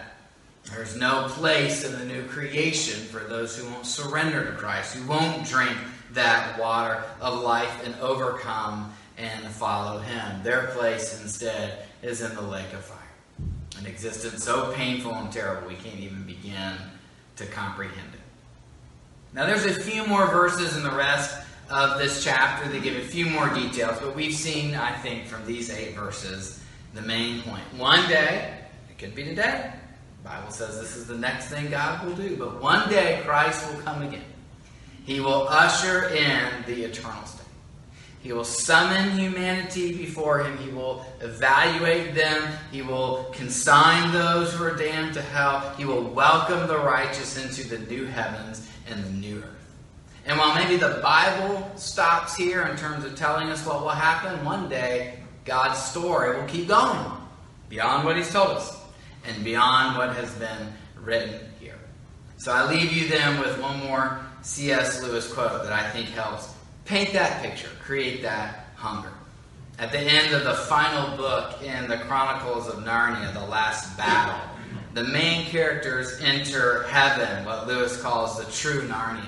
There's 0.71 0.95
no 0.95 1.27
place 1.29 1.83
in 1.83 1.99
the 1.99 2.05
new 2.05 2.25
creation 2.27 2.99
for 3.05 3.19
those 3.19 3.55
who 3.55 3.69
won't 3.69 3.85
surrender 3.85 4.45
to 4.45 4.51
Christ, 4.53 4.95
who 4.95 5.07
won't 5.07 5.45
drink 5.47 5.77
that 6.13 6.59
water 6.59 7.03
of 7.21 7.41
life 7.43 7.85
and 7.85 7.93
overcome 8.01 8.91
and 9.17 9.45
follow 9.45 9.99
Him. 9.99 10.41
Their 10.41 10.67
place 10.67 11.21
instead 11.21 11.85
is 12.01 12.21
in 12.21 12.33
the 12.33 12.41
lake 12.41 12.73
of 12.73 12.83
fire 12.83 13.04
an 13.85 13.91
existence 13.91 14.43
so 14.43 14.71
painful 14.73 15.13
and 15.13 15.31
terrible 15.31 15.67
we 15.67 15.75
can't 15.75 15.99
even 15.99 16.23
begin 16.23 16.73
to 17.35 17.45
comprehend 17.47 18.13
it. 18.13 18.19
Now, 19.33 19.45
there's 19.45 19.65
a 19.65 19.73
few 19.73 20.07
more 20.07 20.27
verses 20.27 20.75
in 20.77 20.83
the 20.83 20.91
rest 20.91 21.45
of 21.69 21.99
this 21.99 22.23
chapter 22.23 22.69
that 22.69 22.83
give 22.83 22.95
a 22.95 23.01
few 23.01 23.25
more 23.27 23.49
details, 23.49 23.97
but 23.99 24.15
we've 24.15 24.33
seen, 24.33 24.75
I 24.75 24.93
think, 24.93 25.25
from 25.25 25.45
these 25.45 25.69
eight 25.69 25.95
verses, 25.95 26.63
the 26.93 27.01
main 27.01 27.41
point. 27.41 27.63
One 27.77 28.07
day, 28.07 28.57
it 28.89 28.97
could 28.97 29.13
be 29.13 29.23
today. 29.23 29.73
The 30.23 30.29
Bible 30.29 30.51
says 30.51 30.79
this 30.79 30.95
is 30.95 31.05
the 31.05 31.17
next 31.17 31.47
thing 31.47 31.69
God 31.69 32.05
will 32.05 32.15
do, 32.15 32.37
but 32.37 32.61
one 32.61 32.89
day 32.89 33.21
Christ 33.25 33.69
will 33.69 33.81
come 33.81 34.01
again. 34.01 34.23
He 35.05 35.19
will 35.19 35.47
usher 35.47 36.07
in 36.07 36.63
the 36.65 36.85
eternal. 36.85 37.25
He 38.25 38.33
will 38.33 38.43
summon 38.43 39.11
humanity 39.11 39.95
before 39.95 40.43
him. 40.43 40.57
He 40.57 40.71
will 40.71 41.05
evaluate 41.21 42.15
them. 42.15 42.41
He 42.71 42.81
will 42.81 43.25
consign 43.25 44.11
those 44.11 44.51
who 44.51 44.63
are 44.63 44.75
damned 44.75 45.13
to 45.13 45.21
hell. 45.21 45.59
He 45.77 45.85
will 45.85 46.01
welcome 46.01 46.67
the 46.67 46.79
righteous 46.79 47.37
into 47.37 47.69
the 47.69 47.77
new 47.85 48.07
heavens 48.07 48.67
and 48.89 49.03
the 49.03 49.11
new 49.11 49.37
earth. 49.43 49.75
And 50.25 50.39
while 50.39 50.55
maybe 50.55 50.75
the 50.75 50.99
Bible 51.03 51.71
stops 51.75 52.35
here 52.35 52.63
in 52.63 52.75
terms 52.77 53.05
of 53.05 53.15
telling 53.15 53.49
us 53.51 53.63
what 53.63 53.81
will 53.81 53.89
happen, 53.89 54.43
one 54.43 54.69
day 54.69 55.19
God's 55.45 55.79
story 55.79 56.35
will 56.35 56.47
keep 56.47 56.67
going 56.67 57.05
beyond 57.69 58.05
what 58.05 58.17
He's 58.17 58.31
told 58.31 58.57
us 58.57 58.75
and 59.27 59.43
beyond 59.43 59.99
what 59.99 60.15
has 60.15 60.33
been 60.33 60.73
written 60.95 61.41
here. 61.59 61.77
So 62.37 62.51
I 62.51 62.67
leave 62.67 62.91
you 62.91 63.07
then 63.07 63.39
with 63.39 63.61
one 63.61 63.81
more 63.81 64.19
C.S. 64.41 65.03
Lewis 65.03 65.31
quote 65.31 65.61
that 65.61 65.73
I 65.73 65.87
think 65.91 66.09
helps 66.09 66.55
Paint 66.85 67.13
that 67.13 67.41
picture, 67.41 67.69
create 67.81 68.21
that 68.21 68.67
hunger. 68.75 69.11
At 69.79 69.91
the 69.91 69.99
end 69.99 70.33
of 70.35 70.43
the 70.43 70.53
final 70.53 71.17
book 71.17 71.61
in 71.63 71.87
the 71.89 71.97
Chronicles 71.97 72.67
of 72.67 72.83
Narnia, 72.83 73.33
The 73.33 73.45
Last 73.47 73.97
Battle, 73.97 74.39
the 74.93 75.03
main 75.03 75.47
characters 75.47 76.19
enter 76.21 76.83
heaven, 76.83 77.43
what 77.43 77.67
Lewis 77.67 77.99
calls 78.01 78.37
the 78.37 78.49
true 78.51 78.87
Narnia. 78.87 79.27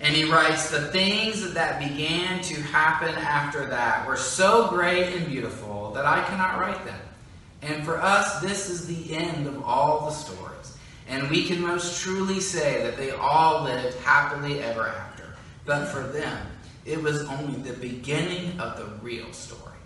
And 0.00 0.16
he 0.16 0.24
writes, 0.24 0.70
The 0.70 0.80
things 0.88 1.52
that 1.52 1.78
began 1.78 2.40
to 2.42 2.54
happen 2.54 3.14
after 3.16 3.66
that 3.66 4.06
were 4.06 4.16
so 4.16 4.68
great 4.68 5.14
and 5.14 5.26
beautiful 5.26 5.92
that 5.92 6.06
I 6.06 6.24
cannot 6.24 6.58
write 6.58 6.84
them. 6.86 7.00
And 7.60 7.84
for 7.84 8.00
us, 8.00 8.40
this 8.40 8.70
is 8.70 8.86
the 8.86 9.14
end 9.14 9.46
of 9.46 9.62
all 9.62 10.06
the 10.06 10.12
stories. 10.12 10.76
And 11.06 11.28
we 11.28 11.44
can 11.44 11.60
most 11.60 12.00
truly 12.00 12.40
say 12.40 12.82
that 12.82 12.96
they 12.96 13.10
all 13.10 13.64
lived 13.64 13.96
happily 13.98 14.60
ever 14.60 14.88
after. 14.88 15.24
But 15.64 15.86
for 15.86 16.02
them, 16.02 16.46
it 16.88 17.02
was 17.02 17.22
only 17.24 17.60
the 17.60 17.74
beginning 17.74 18.58
of 18.58 18.78
the 18.78 18.86
real 19.02 19.30
story. 19.32 19.76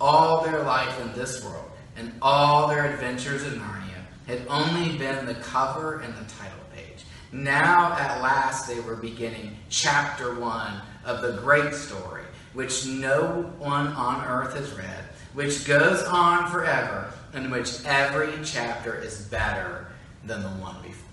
All 0.00 0.42
their 0.42 0.62
life 0.62 1.00
in 1.02 1.12
this 1.12 1.44
world 1.44 1.70
and 1.96 2.12
all 2.22 2.68
their 2.68 2.92
adventures 2.92 3.42
in 3.44 3.60
Narnia 3.60 4.02
had 4.26 4.46
only 4.48 4.96
been 4.96 5.26
the 5.26 5.34
cover 5.34 6.00
and 6.00 6.14
the 6.14 6.24
title 6.32 6.58
page. 6.74 7.04
Now, 7.30 7.92
at 7.92 8.22
last, 8.22 8.68
they 8.68 8.80
were 8.80 8.96
beginning 8.96 9.56
chapter 9.68 10.34
one 10.34 10.80
of 11.04 11.20
the 11.20 11.32
great 11.42 11.74
story, 11.74 12.22
which 12.54 12.86
no 12.86 13.52
one 13.58 13.88
on 13.88 14.24
earth 14.24 14.54
has 14.54 14.72
read, 14.72 15.04
which 15.34 15.66
goes 15.66 16.02
on 16.04 16.50
forever, 16.50 17.12
and 17.34 17.46
in 17.46 17.50
which 17.50 17.84
every 17.84 18.32
chapter 18.42 18.94
is 18.94 19.26
better 19.26 19.88
than 20.24 20.42
the 20.42 20.48
one 20.48 20.82
before. 20.82 21.05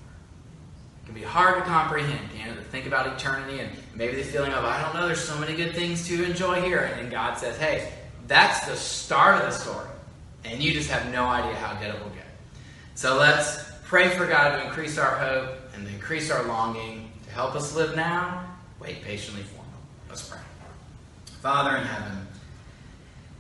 Can 1.14 1.22
be 1.22 1.28
hard 1.28 1.58
to 1.58 1.62
comprehend, 1.70 2.28
you 2.36 2.44
know, 2.48 2.56
to 2.56 2.62
think 2.62 2.88
about 2.88 3.06
eternity 3.06 3.60
and 3.60 3.70
maybe 3.94 4.16
the 4.16 4.24
feeling 4.24 4.52
of, 4.52 4.66
I 4.66 4.82
don't 4.82 4.96
know, 4.96 5.06
there's 5.06 5.24
so 5.24 5.38
many 5.38 5.56
good 5.56 5.76
things 5.76 6.08
to 6.08 6.24
enjoy 6.24 6.60
here. 6.62 6.80
And 6.80 7.00
then 7.00 7.12
God 7.12 7.38
says, 7.38 7.56
hey, 7.58 7.92
that's 8.28 8.66
the 8.66 8.76
start 8.76 9.36
of 9.36 9.44
the 9.44 9.52
story. 9.52 9.88
And 10.44 10.60
you 10.60 10.74
just 10.74 10.90
have 10.90 11.12
no 11.12 11.26
idea 11.26 11.54
how 11.56 11.80
good 11.80 11.94
it 11.94 12.04
will 12.04 12.10
get. 12.12 12.26
So 12.96 13.16
let's 13.16 13.64
pray 13.84 14.10
for 14.10 14.26
God 14.26 14.58
to 14.58 14.66
increase 14.66 14.98
our 14.98 15.16
hope 15.16 15.56
and 15.76 15.86
to 15.86 15.94
increase 15.94 16.32
our 16.32 16.44
longing 16.46 17.12
to 17.26 17.30
help 17.30 17.54
us 17.54 17.76
live 17.76 17.96
now. 17.96 18.44
Wait 18.80 19.04
patiently 19.04 19.44
for 19.44 19.58
Him. 19.58 19.66
Let's 20.10 20.28
pray. 20.28 20.40
Father 21.42 21.78
in 21.78 21.84
heaven, 21.84 22.28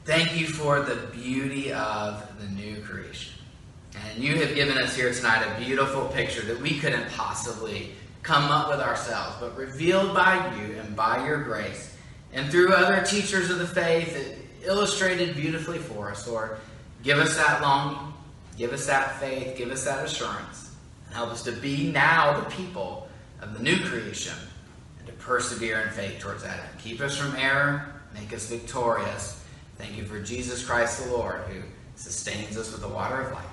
thank 0.05 0.39
you 0.39 0.45
for 0.45 0.81
the 0.81 1.07
beauty 1.07 1.73
of 1.73 2.39
the 2.39 2.47
new 2.49 2.83
creation. 2.83 3.32
And 3.95 4.23
you 4.23 4.35
have 4.37 4.55
given 4.55 4.77
us 4.77 4.95
here 4.95 5.13
tonight 5.13 5.45
a 5.45 5.59
beautiful 5.63 6.05
picture 6.05 6.41
that 6.41 6.59
we 6.59 6.79
couldn't 6.79 7.09
possibly 7.11 7.91
come 8.23 8.49
up 8.49 8.69
with 8.69 8.79
ourselves, 8.79 9.35
but 9.39 9.55
revealed 9.55 10.13
by 10.13 10.35
you 10.57 10.79
and 10.79 10.95
by 10.95 11.25
your 11.25 11.43
grace. 11.43 11.95
And 12.31 12.49
through 12.49 12.73
other 12.73 13.05
teachers 13.05 13.49
of 13.49 13.59
the 13.59 13.67
faith, 13.67 14.15
it 14.15 14.39
illustrated 14.65 15.35
beautifully 15.35 15.77
for 15.77 16.09
us, 16.09 16.27
Lord. 16.27 16.57
Give 17.03 17.19
us 17.19 17.35
that 17.35 17.61
longing, 17.61 18.13
give 18.57 18.71
us 18.71 18.87
that 18.87 19.19
faith, 19.19 19.57
give 19.57 19.69
us 19.69 19.83
that 19.83 20.05
assurance, 20.05 20.73
and 21.05 21.15
help 21.15 21.29
us 21.29 21.43
to 21.43 21.51
be 21.51 21.91
now 21.91 22.39
the 22.39 22.49
people 22.49 23.09
of 23.41 23.53
the 23.55 23.61
new 23.61 23.77
creation 23.81 24.33
and 24.97 25.07
to 25.07 25.13
persevere 25.13 25.81
in 25.81 25.89
faith 25.89 26.19
towards 26.19 26.43
that 26.43 26.59
end. 26.59 26.79
Keep 26.79 27.01
us 27.01 27.17
from 27.17 27.35
error, 27.35 27.93
make 28.13 28.33
us 28.33 28.47
victorious. 28.47 29.43
Thank 29.77 29.97
you 29.97 30.05
for 30.05 30.21
Jesus 30.21 30.65
Christ 30.65 31.03
the 31.03 31.11
Lord, 31.11 31.41
who 31.41 31.61
sustains 31.95 32.57
us 32.57 32.71
with 32.71 32.81
the 32.81 32.87
water 32.87 33.21
of 33.21 33.33
life. 33.33 33.52